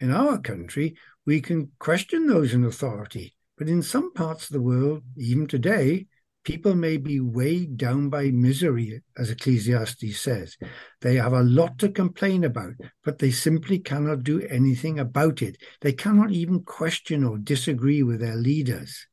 In 0.00 0.10
our 0.10 0.38
country, 0.38 0.96
we 1.24 1.40
can 1.40 1.70
question 1.78 2.26
those 2.26 2.52
in 2.52 2.64
authority, 2.64 3.34
but 3.56 3.68
in 3.68 3.82
some 3.82 4.12
parts 4.12 4.44
of 4.44 4.52
the 4.52 4.60
world, 4.60 5.04
even 5.16 5.46
today, 5.46 6.06
People 6.44 6.74
may 6.74 6.96
be 6.96 7.20
weighed 7.20 7.76
down 7.76 8.08
by 8.08 8.30
misery, 8.30 9.02
as 9.18 9.30
Ecclesiastes 9.30 10.18
says. 10.18 10.56
They 11.00 11.16
have 11.16 11.32
a 11.32 11.42
lot 11.42 11.78
to 11.78 11.90
complain 11.90 12.44
about, 12.44 12.72
but 13.04 13.18
they 13.18 13.30
simply 13.30 13.78
cannot 13.78 14.22
do 14.22 14.40
anything 14.42 14.98
about 14.98 15.42
it. 15.42 15.58
They 15.80 15.92
cannot 15.92 16.30
even 16.30 16.62
question 16.62 17.24
or 17.24 17.38
disagree 17.38 18.02
with 18.02 18.20
their 18.20 18.36
leaders. 18.36 19.06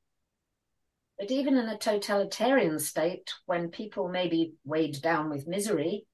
But 1.20 1.32
even 1.32 1.58
in 1.58 1.68
a 1.68 1.78
totalitarian 1.78 2.80
state, 2.80 3.34
when 3.46 3.70
people 3.70 4.10
may 4.10 4.28
be 4.28 4.54
weighed 4.64 5.02
down 5.02 5.30
with 5.30 5.48
misery, 5.48 6.06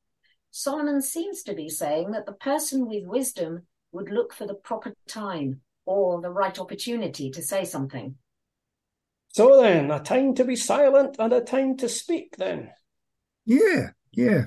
Solomon 0.51 1.01
seems 1.01 1.43
to 1.43 1.53
be 1.53 1.69
saying 1.69 2.11
that 2.11 2.25
the 2.25 2.33
person 2.33 2.87
with 2.87 3.05
wisdom 3.05 3.67
would 3.91 4.09
look 4.09 4.33
for 4.33 4.45
the 4.45 4.53
proper 4.53 4.93
time 5.07 5.61
or 5.85 6.21
the 6.21 6.29
right 6.29 6.57
opportunity 6.59 7.31
to 7.31 7.41
say 7.41 7.65
something. 7.65 8.15
So 9.33 9.61
then, 9.61 9.91
a 9.91 9.99
time 9.99 10.35
to 10.35 10.43
be 10.43 10.55
silent 10.55 11.15
and 11.17 11.31
a 11.31 11.41
time 11.41 11.77
to 11.77 11.87
speak, 11.87 12.35
then. 12.37 12.71
Yeah, 13.45 13.91
yeah. 14.11 14.45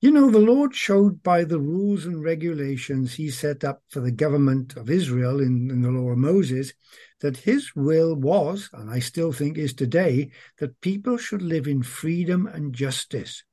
You 0.00 0.10
know, 0.10 0.30
the 0.30 0.38
Lord 0.38 0.74
showed 0.74 1.22
by 1.22 1.44
the 1.44 1.58
rules 1.58 2.04
and 2.04 2.22
regulations 2.22 3.14
he 3.14 3.30
set 3.30 3.64
up 3.64 3.82
for 3.88 4.00
the 4.00 4.12
government 4.12 4.76
of 4.76 4.90
Israel 4.90 5.40
in, 5.40 5.70
in 5.70 5.82
the 5.82 5.90
law 5.90 6.10
of 6.10 6.18
Moses 6.18 6.72
that 7.20 7.38
his 7.38 7.74
will 7.74 8.14
was, 8.14 8.68
and 8.72 8.90
I 8.90 8.98
still 8.98 9.32
think 9.32 9.56
is 9.56 9.72
today, 9.72 10.30
that 10.58 10.80
people 10.80 11.16
should 11.16 11.42
live 11.42 11.66
in 11.66 11.82
freedom 11.82 12.46
and 12.46 12.74
justice. 12.74 13.44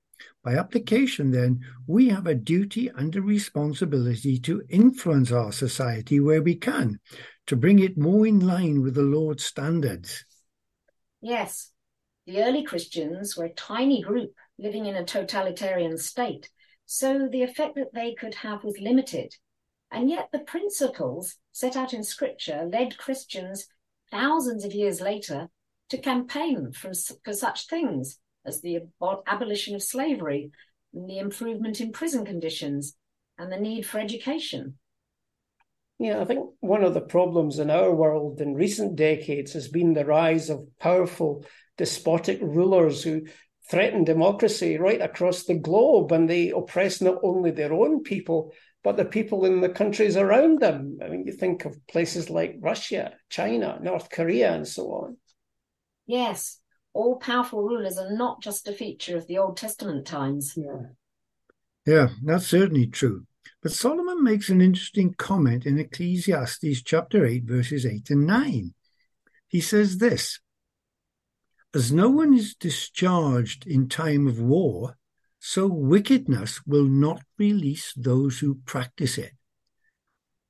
By 0.44 0.56
application, 0.56 1.32
then, 1.32 1.62
we 1.88 2.10
have 2.10 2.28
a 2.28 2.36
duty 2.36 2.89
and 2.94 3.15
a 3.15 3.22
responsibility 3.22 4.39
to 4.39 4.63
influence 4.67 5.32
our 5.32 5.52
society 5.52 6.20
where 6.20 6.41
we 6.41 6.56
can, 6.56 7.00
to 7.48 7.56
bring 7.56 7.80
it 7.80 7.98
more 7.98 8.28
in 8.28 8.39
line 8.39 8.82
with 8.82 8.96
the 8.96 9.04
Lord's 9.04 9.44
standards. 9.44 10.26
Yes, 11.22 11.72
the 12.26 12.44
early 12.44 12.64
Christians 12.64 13.38
were 13.38 13.46
a 13.46 13.54
tiny 13.54 14.02
group 14.02 14.34
living 14.58 14.86
in 14.86 14.96
a 14.96 15.06
totalitarian 15.06 15.98
state, 15.98 16.50
so 16.86 17.28
the 17.32 17.44
effect 17.44 17.76
that 17.76 17.94
they 17.94 18.14
could 18.14 18.36
have 18.36 18.64
was 18.64 18.80
limited. 18.80 19.36
And 19.92 20.10
yet 20.10 20.30
the 20.32 20.40
principles 20.40 21.36
set 21.52 21.76
out 21.76 21.94
in 21.94 22.04
scripture 22.04 22.68
led 22.72 22.98
Christians 22.98 23.68
thousands 24.10 24.66
of 24.66 24.74
years 24.74 25.02
later 25.02 25.50
to 25.90 25.98
campaign 25.98 26.72
for, 26.72 26.92
for 27.24 27.34
such 27.34 27.68
things 27.68 28.18
as 28.46 28.62
the 28.62 28.80
abolition 29.28 29.76
of 29.76 29.84
slavery, 29.84 30.52
and 30.94 31.10
the 31.10 31.20
improvement 31.20 31.80
in 31.80 31.92
prison 31.92 32.26
conditions, 32.26 32.96
and 33.38 33.52
the 33.52 33.58
need 33.58 33.86
for 33.86 34.00
education. 34.00 34.78
Yeah, 36.02 36.20
I 36.20 36.26
think 36.26 36.50
one 36.62 36.84
of 36.84 36.96
the 36.96 37.02
problems 37.02 37.60
in 37.60 37.70
our 37.70 37.94
world 37.94 38.42
in 38.42 38.56
recent 38.56 38.96
decades 38.96 39.54
has 39.54 39.68
been 39.68 39.94
the 39.94 40.04
rise 40.04 40.50
of 40.50 40.68
powerful 40.80 41.46
despotic 41.78 42.40
rulers 42.42 43.04
who 43.04 43.28
threaten 43.70 44.04
democracy 44.04 44.80
right 44.80 45.00
across 45.00 45.44
the 45.44 45.54
globe 45.54 46.12
and 46.12 46.28
they 46.28 46.50
oppress 46.50 47.02
not 47.02 47.20
only 47.22 47.52
their 47.52 47.72
own 47.72 48.02
people, 48.02 48.52
but 48.84 48.98
the 48.98 49.06
people 49.06 49.46
in 49.46 49.62
the 49.62 49.70
countries 49.70 50.18
around 50.18 50.60
them. 50.60 50.98
I 51.06 51.08
mean, 51.08 51.28
you 51.28 51.34
think 51.34 51.66
of 51.66 51.78
places 51.86 52.32
like 52.32 52.56
Russia, 52.60 53.14
China, 53.30 53.78
North 53.80 54.10
Korea, 54.10 54.56
and 54.56 54.68
so 54.68 54.88
on. 54.88 55.18
Yes, 56.08 56.58
all 56.94 57.18
powerful 57.18 57.62
rulers 57.62 58.00
are 58.00 58.12
not 58.12 58.42
just 58.42 58.68
a 58.68 58.74
feature 58.74 59.18
of 59.18 59.28
the 59.28 59.38
Old 59.38 59.56
Testament 59.56 60.08
times. 60.08 60.56
Yeah. 60.58 60.88
Yeah, 61.86 62.08
that's 62.24 62.48
certainly 62.48 62.88
true. 62.88 63.28
But 63.62 63.71
Solomon 63.71 64.23
makes 64.23 64.49
an 64.49 64.62
interesting 64.62 65.13
comment 65.13 65.65
in 65.65 65.80
Ecclesiastes 65.80 66.82
chapter 66.84 67.25
8, 67.25 67.43
verses 67.43 67.86
8 67.86 68.10
and 68.10 68.25
9. 68.25 68.73
He 69.47 69.62
says 69.62 69.97
this 69.97 70.39
As 71.73 71.91
no 71.91 72.10
one 72.10 72.34
is 72.34 72.56
discharged 72.56 73.67
in 73.67 73.88
time 73.88 74.27
of 74.27 74.39
war, 74.39 74.97
so 75.39 75.67
wickedness 75.67 76.65
will 76.65 76.86
not 76.86 77.23
release 77.38 77.93
those 77.95 78.39
who 78.39 78.60
practice 78.65 79.17
it. 79.17 79.34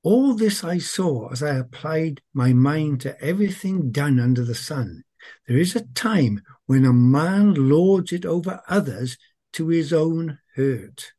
All 0.02 0.34
this 0.34 0.64
I 0.64 0.78
saw 0.78 1.30
as 1.30 1.42
I 1.42 1.56
applied 1.56 2.20
my 2.34 2.52
mind 2.52 3.00
to 3.02 3.20
everything 3.22 3.92
done 3.92 4.18
under 4.18 4.44
the 4.44 4.54
sun. 4.54 5.04
There 5.46 5.56
is 5.56 5.76
a 5.76 5.86
time 5.94 6.42
when 6.66 6.84
a 6.84 6.92
man 6.92 7.54
lords 7.54 8.12
it 8.12 8.24
over 8.24 8.60
others 8.68 9.16
to 9.52 9.68
his 9.68 9.92
own 9.92 10.38
hurt. 10.56 11.12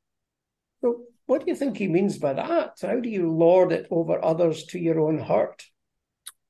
What 1.25 1.45
do 1.45 1.51
you 1.51 1.55
think 1.55 1.77
he 1.77 1.87
means 1.87 2.17
by 2.17 2.33
that? 2.33 2.77
How 2.81 2.99
do 2.99 3.09
you 3.09 3.31
lord 3.31 3.71
it 3.71 3.87
over 3.89 4.23
others 4.23 4.65
to 4.65 4.79
your 4.79 4.99
own 4.99 5.19
hurt? 5.19 5.63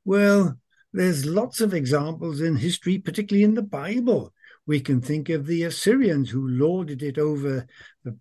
Well, 0.06 0.58
there's 0.92 1.26
lots 1.26 1.62
of 1.62 1.74
examples 1.74 2.42
in 2.42 2.56
history, 2.56 2.98
particularly 3.00 3.44
in 3.44 3.54
the 3.54 3.62
Bible. 3.64 4.34
We 4.66 4.80
can 4.80 5.02
think 5.02 5.30
of 5.30 5.46
the 5.46 5.64
Assyrians 5.64 6.30
who 6.30 6.48
lorded 6.48 7.04
it 7.04 7.18
over 7.18 7.68
the, 8.04 8.18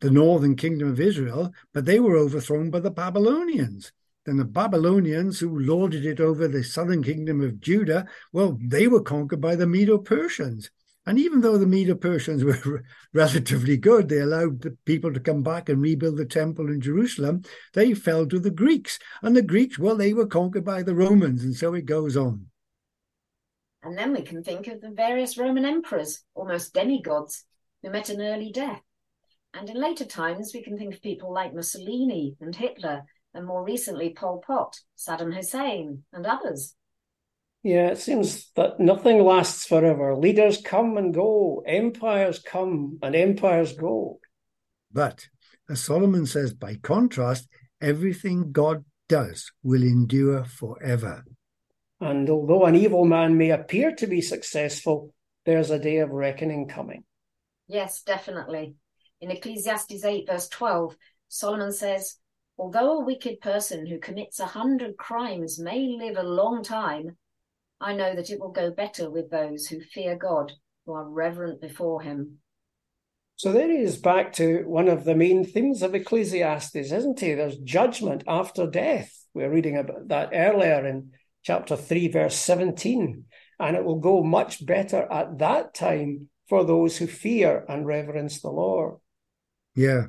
the 0.00 0.10
northern 0.10 0.56
kingdom 0.56 0.88
of 0.88 1.00
Israel, 1.00 1.52
but 1.72 1.84
they 1.84 2.00
were 2.00 2.16
overthrown 2.16 2.70
by 2.70 2.80
the 2.80 2.90
Babylonians. 2.90 3.92
Then 4.24 4.36
the 4.36 4.44
Babylonians, 4.44 5.38
who 5.38 5.58
lorded 5.58 6.04
it 6.04 6.20
over 6.20 6.48
the 6.48 6.64
southern 6.64 7.02
kingdom 7.02 7.40
of 7.40 7.60
Judah, 7.60 8.06
well, 8.32 8.58
they 8.60 8.88
were 8.88 9.02
conquered 9.02 9.40
by 9.40 9.54
the 9.54 9.66
Medo 9.66 9.98
Persians. 9.98 10.70
And 11.06 11.20
even 11.20 11.40
though 11.40 11.56
the 11.56 11.66
Medo 11.66 11.94
Persians 11.94 12.42
were 12.42 12.84
relatively 13.14 13.76
good, 13.76 14.08
they 14.08 14.18
allowed 14.18 14.62
the 14.62 14.76
people 14.84 15.12
to 15.14 15.20
come 15.20 15.42
back 15.42 15.68
and 15.68 15.80
rebuild 15.80 16.16
the 16.16 16.26
temple 16.26 16.68
in 16.68 16.80
Jerusalem, 16.80 17.42
they 17.74 17.94
fell 17.94 18.26
to 18.26 18.40
the 18.40 18.50
Greeks. 18.50 18.98
And 19.22 19.36
the 19.36 19.42
Greeks, 19.42 19.78
well, 19.78 19.96
they 19.96 20.12
were 20.12 20.26
conquered 20.26 20.64
by 20.64 20.82
the 20.82 20.96
Romans, 20.96 21.44
and 21.44 21.54
so 21.54 21.74
it 21.74 21.86
goes 21.86 22.16
on. 22.16 22.46
And 23.84 23.96
then 23.96 24.12
we 24.12 24.22
can 24.22 24.42
think 24.42 24.66
of 24.66 24.80
the 24.80 24.90
various 24.90 25.38
Roman 25.38 25.64
emperors, 25.64 26.24
almost 26.34 26.74
demigods, 26.74 27.44
who 27.82 27.90
met 27.90 28.08
an 28.08 28.20
early 28.20 28.50
death. 28.50 28.82
And 29.54 29.70
in 29.70 29.80
later 29.80 30.04
times, 30.04 30.50
we 30.52 30.62
can 30.62 30.76
think 30.76 30.94
of 30.94 31.02
people 31.02 31.32
like 31.32 31.54
Mussolini 31.54 32.36
and 32.40 32.54
Hitler, 32.54 33.04
and 33.32 33.46
more 33.46 33.64
recently, 33.64 34.12
Pol 34.12 34.42
Pot, 34.44 34.76
Saddam 34.98 35.34
Hussein, 35.34 36.02
and 36.12 36.26
others. 36.26 36.74
Yeah, 37.66 37.88
it 37.88 37.98
seems 37.98 38.52
that 38.54 38.78
nothing 38.78 39.24
lasts 39.24 39.66
forever. 39.66 40.14
Leaders 40.14 40.62
come 40.62 40.96
and 40.96 41.12
go, 41.12 41.64
empires 41.66 42.38
come 42.38 43.00
and 43.02 43.16
empires 43.16 43.72
go. 43.72 44.20
But 44.92 45.26
as 45.68 45.82
Solomon 45.82 46.26
says, 46.26 46.54
by 46.54 46.76
contrast, 46.76 47.48
everything 47.80 48.52
God 48.52 48.84
does 49.08 49.50
will 49.64 49.82
endure 49.82 50.44
forever. 50.44 51.24
And 52.00 52.30
although 52.30 52.66
an 52.66 52.76
evil 52.76 53.04
man 53.04 53.36
may 53.36 53.50
appear 53.50 53.96
to 53.96 54.06
be 54.06 54.20
successful, 54.20 55.12
there's 55.44 55.72
a 55.72 55.80
day 55.80 55.96
of 55.96 56.10
reckoning 56.10 56.68
coming. 56.68 57.02
Yes, 57.66 58.02
definitely. 58.02 58.76
In 59.20 59.32
Ecclesiastes 59.32 60.04
8, 60.04 60.28
verse 60.28 60.48
12, 60.50 60.96
Solomon 61.26 61.72
says, 61.72 62.14
Although 62.58 63.00
a 63.00 63.04
wicked 63.04 63.40
person 63.40 63.86
who 63.86 63.98
commits 63.98 64.38
a 64.38 64.46
hundred 64.46 64.96
crimes 64.96 65.58
may 65.58 65.96
live 65.98 66.16
a 66.16 66.22
long 66.22 66.62
time, 66.62 67.16
I 67.80 67.94
know 67.94 68.14
that 68.14 68.30
it 68.30 68.40
will 68.40 68.52
go 68.52 68.70
better 68.70 69.10
with 69.10 69.30
those 69.30 69.66
who 69.66 69.80
fear 69.80 70.16
God, 70.16 70.52
who 70.84 70.92
are 70.92 71.08
reverent 71.08 71.60
before 71.60 72.02
him. 72.02 72.38
So 73.36 73.52
there 73.52 73.70
he 73.70 73.78
is 73.78 73.98
back 73.98 74.32
to 74.34 74.62
one 74.62 74.88
of 74.88 75.04
the 75.04 75.14
main 75.14 75.44
themes 75.44 75.82
of 75.82 75.94
Ecclesiastes, 75.94 76.74
isn't 76.74 77.20
he? 77.20 77.34
There's 77.34 77.58
judgment 77.58 78.24
after 78.26 78.66
death. 78.66 79.12
We're 79.34 79.50
reading 79.50 79.76
about 79.76 80.08
that 80.08 80.30
earlier 80.32 80.86
in 80.86 81.10
chapter 81.42 81.76
3, 81.76 82.08
verse 82.08 82.34
17. 82.36 83.24
And 83.60 83.76
it 83.76 83.84
will 83.84 84.00
go 84.00 84.22
much 84.22 84.64
better 84.64 85.06
at 85.12 85.38
that 85.38 85.74
time 85.74 86.30
for 86.48 86.64
those 86.64 86.96
who 86.96 87.06
fear 87.06 87.64
and 87.68 87.86
reverence 87.86 88.40
the 88.40 88.50
Lord. 88.50 88.96
Yeah. 89.74 90.04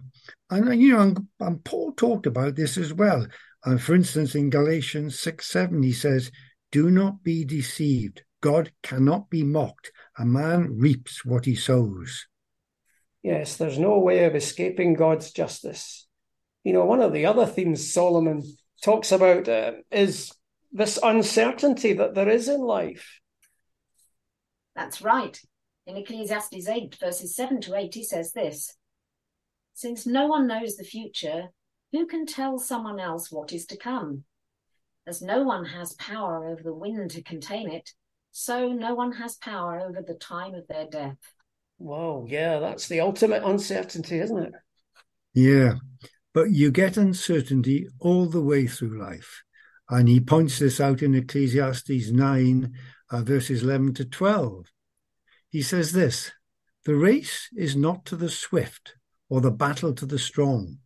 And, 0.49 0.69
uh, 0.69 0.71
you 0.71 0.93
know, 0.93 1.01
and, 1.01 1.27
and 1.41 1.63
Paul 1.65 1.91
talked 1.91 2.27
about 2.27 2.55
this 2.55 2.77
as 2.77 2.93
well. 2.93 3.27
And 3.65 3.81
for 3.81 3.93
instance, 3.93 4.35
in 4.35 4.49
Galatians 4.49 5.19
6 5.19 5.45
7, 5.45 5.83
he 5.83 5.91
says, 5.91 6.31
Do 6.71 6.89
not 6.89 7.23
be 7.23 7.45
deceived. 7.45 8.23
God 8.41 8.71
cannot 8.83 9.29
be 9.29 9.43
mocked. 9.43 9.91
A 10.17 10.25
man 10.25 10.77
reaps 10.77 11.25
what 11.25 11.45
he 11.45 11.55
sows. 11.55 12.27
Yes, 13.23 13.57
there's 13.57 13.79
no 13.79 13.99
way 13.99 14.25
of 14.25 14.35
escaping 14.35 14.93
God's 14.93 15.31
justice. 15.31 16.07
You 16.63 16.73
know, 16.73 16.85
one 16.85 17.01
of 17.01 17.13
the 17.13 17.25
other 17.25 17.45
themes 17.45 17.91
Solomon 17.93 18.43
talks 18.81 19.11
about 19.11 19.47
uh, 19.47 19.71
is 19.91 20.31
this 20.71 20.99
uncertainty 21.01 21.93
that 21.93 22.13
there 22.13 22.29
is 22.29 22.47
in 22.47 22.61
life. 22.61 23.19
That's 24.75 25.01
right. 25.01 25.39
In 25.87 25.97
Ecclesiastes 25.97 26.67
8, 26.67 26.97
verses 26.99 27.35
7 27.35 27.61
to 27.61 27.75
8, 27.75 27.93
he 27.93 28.03
says 28.03 28.33
this 28.33 28.75
Since 29.73 30.05
no 30.05 30.27
one 30.27 30.47
knows 30.47 30.75
the 30.75 30.83
future, 30.83 31.49
who 31.91 32.05
can 32.05 32.25
tell 32.25 32.59
someone 32.59 32.99
else 32.99 33.31
what 33.31 33.53
is 33.53 33.65
to 33.67 33.77
come? 33.77 34.25
As 35.07 35.21
no 35.21 35.43
one 35.43 35.63
has 35.63 35.93
power 35.93 36.45
over 36.45 36.61
the 36.61 36.73
wind 36.73 37.11
to 37.11 37.23
contain 37.23 37.71
it, 37.71 37.91
so 38.33 38.73
no 38.73 38.93
one 38.93 39.13
has 39.13 39.37
power 39.37 39.79
over 39.79 40.01
the 40.05 40.15
time 40.15 40.53
of 40.53 40.67
their 40.67 40.85
death. 40.85 41.15
Wow, 41.79 42.25
yeah, 42.27 42.59
that's 42.59 42.89
the 42.89 42.99
ultimate 42.99 43.41
uncertainty, 43.43 44.19
isn't 44.19 44.37
it? 44.37 44.53
Yeah, 45.33 45.75
but 46.33 46.51
you 46.51 46.71
get 46.71 46.97
uncertainty 46.97 47.87
all 47.99 48.25
the 48.25 48.41
way 48.41 48.67
through 48.67 48.99
life. 48.99 49.43
And 49.89 50.09
he 50.09 50.19
points 50.19 50.59
this 50.59 50.81
out 50.81 51.01
in 51.01 51.15
Ecclesiastes 51.15 52.11
9, 52.11 52.73
uh, 53.09 53.21
verses 53.21 53.63
11 53.63 53.93
to 53.93 54.05
12. 54.05 54.65
He 55.49 55.61
says 55.61 55.93
this 55.93 56.33
The 56.83 56.95
race 56.95 57.47
is 57.55 57.77
not 57.77 58.03
to 58.07 58.17
the 58.17 58.29
swift, 58.29 58.95
or 59.29 59.39
the 59.39 59.51
battle 59.51 59.93
to 59.93 60.05
the 60.05 60.19
strong, 60.19 60.79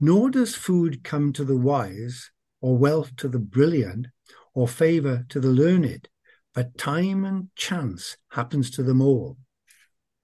nor 0.00 0.30
does 0.30 0.54
food 0.54 1.04
come 1.04 1.34
to 1.34 1.44
the 1.44 1.58
wise, 1.58 2.30
or 2.60 2.76
wealth 2.76 3.14
to 3.16 3.28
the 3.28 3.38
brilliant, 3.38 4.08
or 4.54 4.66
favor 4.66 5.24
to 5.28 5.40
the 5.40 5.50
learned, 5.50 6.08
but 6.54 6.76
time 6.78 7.24
and 7.24 7.48
chance 7.54 8.16
happens 8.30 8.70
to 8.70 8.82
them 8.82 9.00
all. 9.00 9.36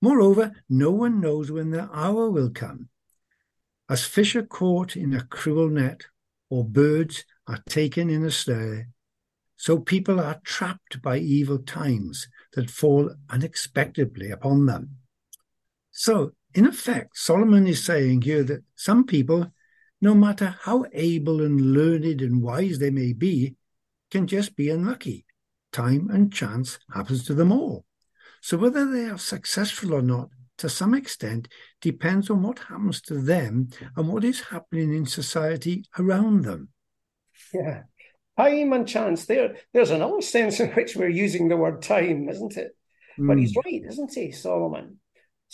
Moreover, 0.02 0.52
no 0.68 0.90
one 0.90 1.20
knows 1.20 1.50
when 1.50 1.70
their 1.70 1.88
hour 1.92 2.30
will 2.30 2.50
come. 2.50 2.88
As 3.88 4.04
fish 4.04 4.34
are 4.34 4.42
caught 4.42 4.96
in 4.96 5.14
a 5.14 5.24
cruel 5.24 5.68
net, 5.68 6.02
or 6.50 6.64
birds 6.64 7.24
are 7.46 7.62
taken 7.68 8.10
in 8.10 8.24
a 8.24 8.30
snare, 8.30 8.88
so 9.56 9.78
people 9.78 10.20
are 10.20 10.40
trapped 10.44 11.00
by 11.00 11.18
evil 11.18 11.58
times 11.58 12.28
that 12.52 12.70
fall 12.70 13.14
unexpectedly 13.30 14.30
upon 14.30 14.66
them. 14.66 14.96
So, 15.90 16.32
in 16.54 16.66
effect, 16.66 17.16
Solomon 17.16 17.66
is 17.66 17.84
saying 17.84 18.22
here 18.22 18.42
that 18.44 18.64
some 18.74 19.04
people, 19.04 19.52
no 20.00 20.14
matter 20.14 20.56
how 20.62 20.84
able 20.92 21.40
and 21.42 21.72
learned 21.72 22.20
and 22.20 22.42
wise 22.42 22.78
they 22.78 22.90
may 22.90 23.12
be, 23.12 23.56
can 24.10 24.26
just 24.26 24.56
be 24.56 24.70
unlucky. 24.70 25.24
Time 25.72 26.08
and 26.12 26.32
chance 26.32 26.78
happens 26.92 27.24
to 27.24 27.34
them 27.34 27.50
all. 27.50 27.84
So 28.40 28.56
whether 28.58 28.90
they 28.90 29.06
are 29.06 29.18
successful 29.18 29.94
or 29.94 30.02
not, 30.02 30.28
to 30.58 30.68
some 30.68 30.94
extent, 30.94 31.48
depends 31.80 32.30
on 32.30 32.42
what 32.42 32.58
happens 32.60 33.00
to 33.02 33.14
them 33.14 33.68
and 33.96 34.08
what 34.08 34.22
is 34.24 34.40
happening 34.40 34.94
in 34.94 35.06
society 35.06 35.84
around 35.98 36.44
them. 36.44 36.68
Yeah. 37.52 37.82
Time 38.36 38.72
and 38.72 38.86
chance. 38.86 39.26
There, 39.26 39.56
there's 39.72 39.90
another 39.90 40.20
sense 40.20 40.60
in 40.60 40.70
which 40.72 40.96
we're 40.96 41.08
using 41.08 41.48
the 41.48 41.56
word 41.56 41.82
time, 41.82 42.28
isn't 42.28 42.56
it? 42.56 42.76
Mm. 43.18 43.28
But 43.28 43.38
he's 43.38 43.52
hmm. 43.52 43.60
right, 43.64 43.82
isn't 43.88 44.14
he, 44.14 44.32
Solomon? 44.32 44.98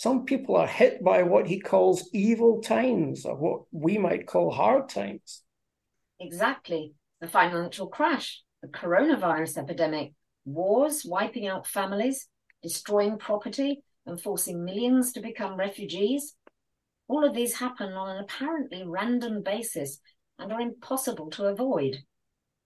Some 0.01 0.25
people 0.25 0.55
are 0.55 0.65
hit 0.65 1.03
by 1.03 1.21
what 1.21 1.45
he 1.45 1.59
calls 1.59 2.09
evil 2.11 2.59
times, 2.59 3.23
or 3.23 3.35
what 3.35 3.61
we 3.71 3.99
might 3.99 4.25
call 4.25 4.49
hard 4.49 4.89
times. 4.89 5.43
Exactly. 6.19 6.95
The 7.19 7.27
financial 7.27 7.85
crash, 7.85 8.41
the 8.63 8.67
coronavirus 8.67 9.59
epidemic, 9.59 10.13
wars 10.43 11.05
wiping 11.05 11.45
out 11.45 11.67
families, 11.67 12.27
destroying 12.63 13.19
property 13.19 13.83
and 14.07 14.19
forcing 14.19 14.65
millions 14.65 15.13
to 15.13 15.21
become 15.21 15.55
refugees. 15.55 16.35
All 17.07 17.23
of 17.23 17.35
these 17.35 17.53
happen 17.59 17.93
on 17.93 18.17
an 18.17 18.23
apparently 18.23 18.81
random 18.83 19.43
basis 19.43 19.99
and 20.39 20.51
are 20.51 20.61
impossible 20.61 21.29
to 21.29 21.45
avoid. 21.45 21.97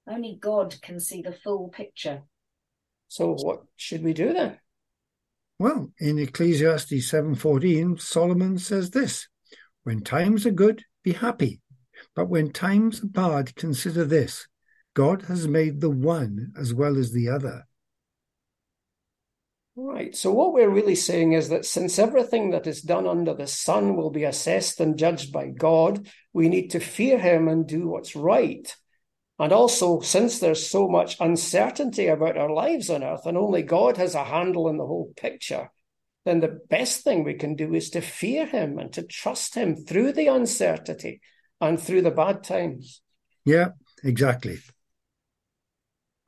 Only 0.07 0.37
God 0.39 0.73
can 0.81 1.01
see 1.01 1.21
the 1.21 1.33
full 1.33 1.67
picture. 1.67 2.23
So 3.09 3.33
what 3.33 3.63
should 3.75 4.05
we 4.05 4.13
do 4.13 4.31
then? 4.31 4.57
Well, 5.57 5.93
in 5.99 6.19
Ecclesiastes 6.19 7.09
7:14, 7.09 7.97
Solomon 7.97 8.57
says 8.57 8.89
this: 8.89 9.29
"When 9.83 10.01
times 10.01 10.45
are 10.45 10.51
good, 10.51 10.83
be 11.01 11.13
happy, 11.13 11.61
but 12.13 12.27
when 12.27 12.51
times 12.51 13.01
are 13.01 13.07
bad, 13.07 13.55
consider 13.55 14.03
this: 14.03 14.47
God 14.93 15.23
has 15.23 15.47
made 15.47 15.79
the 15.79 15.89
one 15.89 16.51
as 16.57 16.73
well 16.73 16.97
as 16.97 17.13
the 17.13 17.29
other." 17.29 17.63
Right. 19.77 20.13
So, 20.13 20.33
what 20.33 20.53
we're 20.53 20.69
really 20.69 20.95
saying 20.95 21.33
is 21.33 21.49
that 21.49 21.65
since 21.65 21.99
everything 21.99 22.51
that 22.51 22.67
is 22.67 22.81
done 22.81 23.07
under 23.07 23.33
the 23.33 23.47
sun 23.47 23.95
will 23.95 24.09
be 24.09 24.25
assessed 24.25 24.81
and 24.81 24.97
judged 24.97 25.31
by 25.31 25.47
God, 25.47 26.07
we 26.33 26.49
need 26.49 26.71
to 26.71 26.81
fear 26.81 27.17
Him 27.17 27.47
and 27.47 27.65
do 27.65 27.87
what's 27.87 28.15
right. 28.15 28.75
And 29.37 29.51
also, 29.51 29.99
since 29.99 30.39
there's 30.39 30.69
so 30.69 30.87
much 30.87 31.17
uncertainty 31.19 32.07
about 32.07 32.37
our 32.37 32.51
lives 32.51 32.89
on 32.89 33.03
earth 33.03 33.25
and 33.25 33.37
only 33.37 33.63
God 33.63 33.97
has 33.97 34.15
a 34.15 34.23
handle 34.23 34.67
on 34.67 34.77
the 34.77 34.85
whole 34.85 35.11
picture, 35.17 35.71
then 36.23 36.39
the 36.39 36.59
best 36.69 37.03
thing 37.03 37.23
we 37.23 37.33
can 37.33 37.55
do 37.55 37.73
is 37.73 37.89
to 37.91 38.01
fear 38.01 38.45
Him 38.45 38.79
and 38.79 38.93
to 38.93 39.03
trust 39.03 39.55
Him 39.55 39.75
through 39.75 40.13
the 40.13 40.27
uncertainty 40.27 41.21
and 41.59 41.79
through 41.79 42.01
the 42.01 42.11
bad 42.11 42.43
times. 42.43 43.01
Yeah, 43.43 43.69
exactly. 44.03 44.59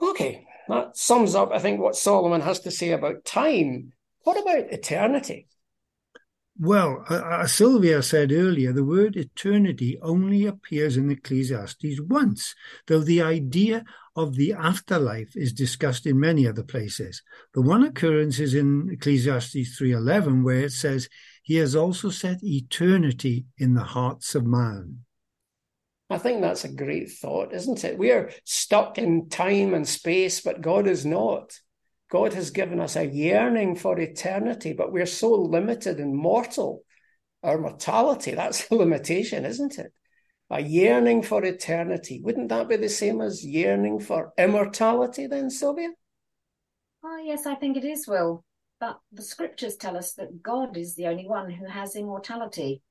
Okay, 0.01 0.45
that 0.67 0.97
sums 0.97 1.33
up, 1.33 1.51
I 1.53 1.59
think, 1.59 1.79
what 1.79 1.95
Solomon 1.95 2.41
has 2.41 2.59
to 2.61 2.71
say 2.71 2.91
about 2.91 3.25
time. 3.25 3.93
What 4.23 4.39
about 4.39 4.71
eternity? 4.71 5.47
Well, 6.59 7.05
uh, 7.07 7.45
Sylvia 7.45 8.01
said 8.01 8.31
earlier, 8.31 8.73
the 8.73 8.83
word 8.83 9.15
eternity 9.15 9.99
only 10.01 10.47
appears 10.47 10.97
in 10.97 11.11
Ecclesiastes 11.11 12.01
once, 12.01 12.55
though 12.87 13.01
the 13.01 13.21
idea 13.21 13.85
of 14.15 14.35
the 14.35 14.53
afterlife 14.53 15.35
is 15.35 15.53
discussed 15.53 16.07
in 16.07 16.19
many 16.19 16.47
other 16.47 16.63
places. 16.63 17.21
The 17.53 17.61
one 17.61 17.83
occurrence 17.83 18.39
is 18.39 18.55
in 18.55 18.89
Ecclesiastes 18.91 19.77
3:11 19.77 20.43
where 20.43 20.61
it 20.61 20.71
says, 20.71 21.09
"He 21.43 21.57
has 21.57 21.75
also 21.75 22.09
set 22.09 22.43
eternity 22.43 23.45
in 23.59 23.75
the 23.75 23.83
hearts 23.83 24.33
of 24.33 24.47
man." 24.47 25.05
I 26.09 26.17
think 26.17 26.41
that's 26.41 26.63
a 26.63 26.69
great 26.69 27.11
thought, 27.11 27.53
isn't 27.53 27.83
it? 27.83 27.99
We 27.99 28.11
are 28.11 28.31
stuck 28.45 28.97
in 28.97 29.29
time 29.29 29.75
and 29.75 29.87
space, 29.87 30.41
but 30.41 30.61
God 30.61 30.87
is 30.87 31.05
not. 31.05 31.59
God 32.09 32.33
has 32.33 32.51
given 32.51 32.79
us 32.79 32.95
a 32.95 33.05
yearning 33.05 33.75
for 33.75 33.99
eternity, 33.99 34.73
but 34.73 34.91
we're 34.91 35.05
so 35.05 35.33
limited 35.33 35.99
and 35.99 36.15
mortal. 36.15 36.83
Our 37.43 37.57
mortality, 37.57 38.31
that's 38.31 38.67
a 38.71 38.75
limitation, 38.75 39.45
isn't 39.45 39.77
it? 39.77 39.91
A 40.49 40.61
yearning 40.61 41.23
for 41.23 41.43
eternity. 41.43 42.21
Wouldn't 42.23 42.49
that 42.49 42.69
be 42.69 42.77
the 42.77 42.87
same 42.87 43.19
as 43.19 43.45
yearning 43.45 43.99
for 43.99 44.31
immortality, 44.37 45.27
then, 45.27 45.49
Sylvia? 45.49 45.89
Oh, 47.03 47.21
yes, 47.23 47.45
I 47.45 47.55
think 47.55 47.75
it 47.75 47.83
is, 47.83 48.07
Will. 48.07 48.45
But 48.79 48.99
the 49.11 49.21
scriptures 49.23 49.75
tell 49.75 49.97
us 49.97 50.13
that 50.13 50.41
God 50.41 50.77
is 50.77 50.95
the 50.95 51.07
only 51.07 51.27
one 51.27 51.49
who 51.49 51.65
has 51.65 51.95
immortality. 51.95 52.81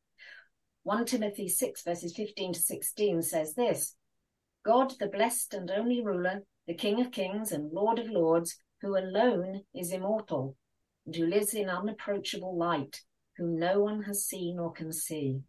1 0.83 1.07
Timothy 1.07 1.49
6, 1.49 1.83
verses 1.83 2.15
15 2.15 2.53
to 2.53 2.61
16 2.61 3.23
says 3.23 3.55
this 3.55 3.97
God, 4.65 4.93
the 5.01 5.07
blessed 5.07 5.55
and 5.55 5.71
only 5.71 6.05
ruler, 6.05 6.43
the 6.67 6.75
King 6.75 7.01
of 7.01 7.11
kings 7.11 7.53
and 7.53 7.73
Lord 7.73 7.99
of 7.99 8.09
lords, 8.11 8.61
who 8.81 8.97
alone 8.97 9.63
is 9.75 9.93
immortal, 9.93 10.57
and 11.05 11.15
who 11.15 11.27
lives 11.27 11.55
in 11.55 11.69
unapproachable 11.69 12.57
light, 12.57 13.01
whom 13.37 13.59
no 13.59 13.81
one 13.81 14.03
has 14.03 14.25
seen 14.25 14.59
or 14.59 14.73
can 14.73 14.93
see. 14.93 15.41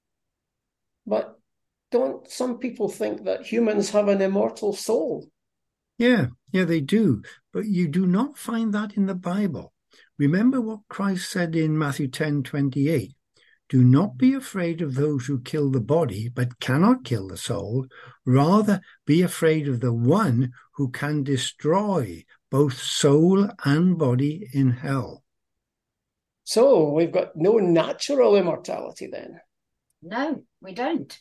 But 1.05 1.39
don't 1.91 2.29
some 2.29 2.57
people 2.57 2.89
think 2.89 3.23
that 3.23 3.45
humans 3.45 3.91
have 3.91 4.07
an 4.07 4.21
immortal 4.21 4.73
soul? 4.73 5.29
Yeah, 5.97 6.27
yeah, 6.51 6.65
they 6.65 6.81
do. 6.81 7.23
But 7.53 7.65
you 7.65 7.87
do 7.87 8.05
not 8.05 8.37
find 8.37 8.73
that 8.73 8.97
in 8.97 9.05
the 9.05 9.15
Bible. 9.15 9.73
Remember 10.19 10.61
what 10.61 10.81
Christ 10.89 11.31
said 11.31 11.55
in 11.55 11.77
Matthew 11.77 12.07
10 12.07 12.43
28. 12.43 13.13
Do 13.69 13.83
not 13.83 14.17
be 14.17 14.33
afraid 14.33 14.81
of 14.81 14.95
those 14.95 15.25
who 15.25 15.41
kill 15.41 15.71
the 15.71 15.81
body, 15.81 16.29
but 16.29 16.59
cannot 16.59 17.03
kill 17.03 17.27
the 17.27 17.37
soul. 17.37 17.87
Rather, 18.25 18.79
be 19.05 19.21
afraid 19.21 19.67
of 19.67 19.81
the 19.81 19.93
one 19.93 20.53
who 20.75 20.89
can 20.89 21.23
destroy 21.23 22.23
both 22.49 22.79
soul 22.79 23.49
and 23.65 23.97
body 23.97 24.47
in 24.53 24.71
hell. 24.71 25.23
So 26.43 26.91
we've 26.91 27.11
got 27.11 27.35
no 27.35 27.57
natural 27.57 28.35
immortality 28.35 29.09
then. 29.11 29.41
No, 30.01 30.43
we 30.61 30.73
don't. 30.73 31.17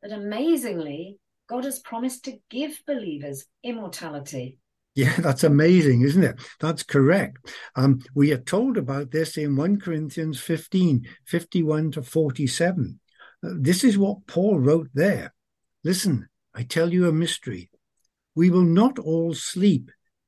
But 0.00 0.12
amazingly, 0.12 1.18
God 1.48 1.64
has 1.64 1.80
promised 1.80 2.24
to 2.24 2.38
give 2.48 2.80
believers 2.86 3.44
immortality. 3.62 4.58
Yeah, 4.94 5.14
that's 5.18 5.44
amazing, 5.44 6.02
isn't 6.02 6.22
it? 6.22 6.40
That's 6.60 6.82
correct. 6.82 7.52
Um, 7.76 8.00
we 8.14 8.32
are 8.32 8.38
told 8.38 8.76
about 8.76 9.10
this 9.10 9.36
in 9.36 9.56
1 9.56 9.80
Corinthians 9.80 10.40
15 10.40 11.06
51 11.26 11.92
to 11.92 12.02
47. 12.02 13.00
Uh, 13.44 13.50
this 13.58 13.84
is 13.84 13.98
what 13.98 14.26
Paul 14.26 14.58
wrote 14.58 14.90
there. 14.94 15.34
Listen, 15.84 16.28
I 16.54 16.62
tell 16.62 16.92
you 16.92 17.08
a 17.08 17.12
mystery. 17.12 17.70
We 18.34 18.50
will 18.50 18.62
not 18.62 18.98
all 18.98 19.34
sleep, 19.34 19.90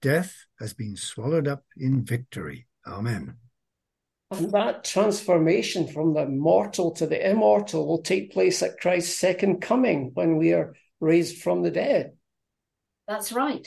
Death 0.00 0.46
has 0.60 0.72
been 0.72 0.96
swallowed 0.96 1.48
up 1.48 1.64
in 1.76 2.04
victory. 2.04 2.66
Amen. 2.86 3.36
And 4.30 4.52
that 4.52 4.84
transformation 4.84 5.88
from 5.88 6.12
the 6.12 6.26
mortal 6.26 6.90
to 6.92 7.06
the 7.06 7.30
immortal 7.30 7.86
will 7.86 8.02
take 8.02 8.32
place 8.32 8.62
at 8.62 8.78
Christ's 8.80 9.16
second 9.16 9.60
coming 9.60 10.10
when 10.14 10.36
we 10.36 10.52
are 10.52 10.74
raised 11.00 11.42
from 11.42 11.62
the 11.62 11.70
dead. 11.70 12.12
That's 13.06 13.32
right. 13.32 13.66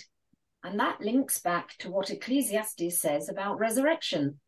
And 0.64 0.80
that 0.80 1.02
links 1.02 1.40
back 1.40 1.76
to 1.80 1.90
what 1.90 2.12
Ecclesiastes 2.12 3.02
says 3.02 3.28
about 3.28 3.58
resurrection. 3.58 4.40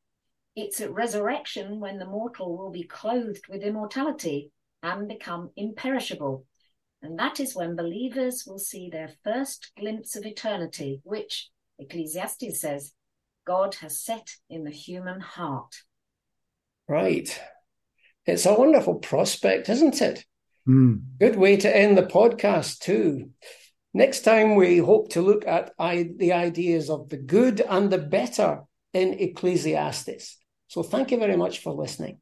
It's 0.56 0.80
at 0.82 0.94
resurrection 0.94 1.80
when 1.80 1.98
the 1.98 2.06
mortal 2.06 2.56
will 2.56 2.70
be 2.70 2.84
clothed 2.84 3.48
with 3.50 3.64
immortality 3.64 4.52
and 4.84 5.08
become 5.08 5.50
imperishable. 5.56 6.46
And 7.02 7.18
that 7.18 7.40
is 7.40 7.56
when 7.56 7.76
believers 7.76 8.44
will 8.46 8.60
see 8.60 8.90
their 8.90 9.10
first 9.24 9.72
glimpse 9.76 10.16
of 10.16 10.26
eternity, 10.26 11.02
which, 11.04 11.50
Ecclesiastes 11.80 12.60
says, 12.60 12.94
God 13.46 13.76
has 13.76 14.00
set 14.00 14.30
in 14.50 14.64
the 14.64 14.72
human 14.72 15.20
heart. 15.20 15.76
Right. 16.88 17.40
It's 18.26 18.46
a 18.46 18.54
wonderful 18.54 18.96
prospect, 18.96 19.70
isn't 19.70 20.02
it? 20.02 20.26
Mm. 20.68 21.02
Good 21.20 21.36
way 21.36 21.58
to 21.58 21.76
end 21.76 21.98
the 21.98 22.04
podcast, 22.04 22.80
too. 22.80 23.32
Next 23.94 24.22
time, 24.22 24.56
we 24.56 24.78
hope 24.78 25.10
to 25.10 25.22
look 25.22 25.46
at 25.46 25.74
I- 25.78 26.10
the 26.18 26.34
ideas 26.34 26.90
of 26.90 27.10
the 27.10 27.18
good 27.18 27.62
and 27.62 27.92
the 27.92 27.98
better 27.98 28.62
in 28.94 29.14
Ecclesiastes. 29.14 30.40
So 30.68 30.84
thank 30.84 31.12
you 31.12 31.20
very 31.20 31.38
much 31.38 31.60
for 31.60 31.74
listening. 31.74 32.20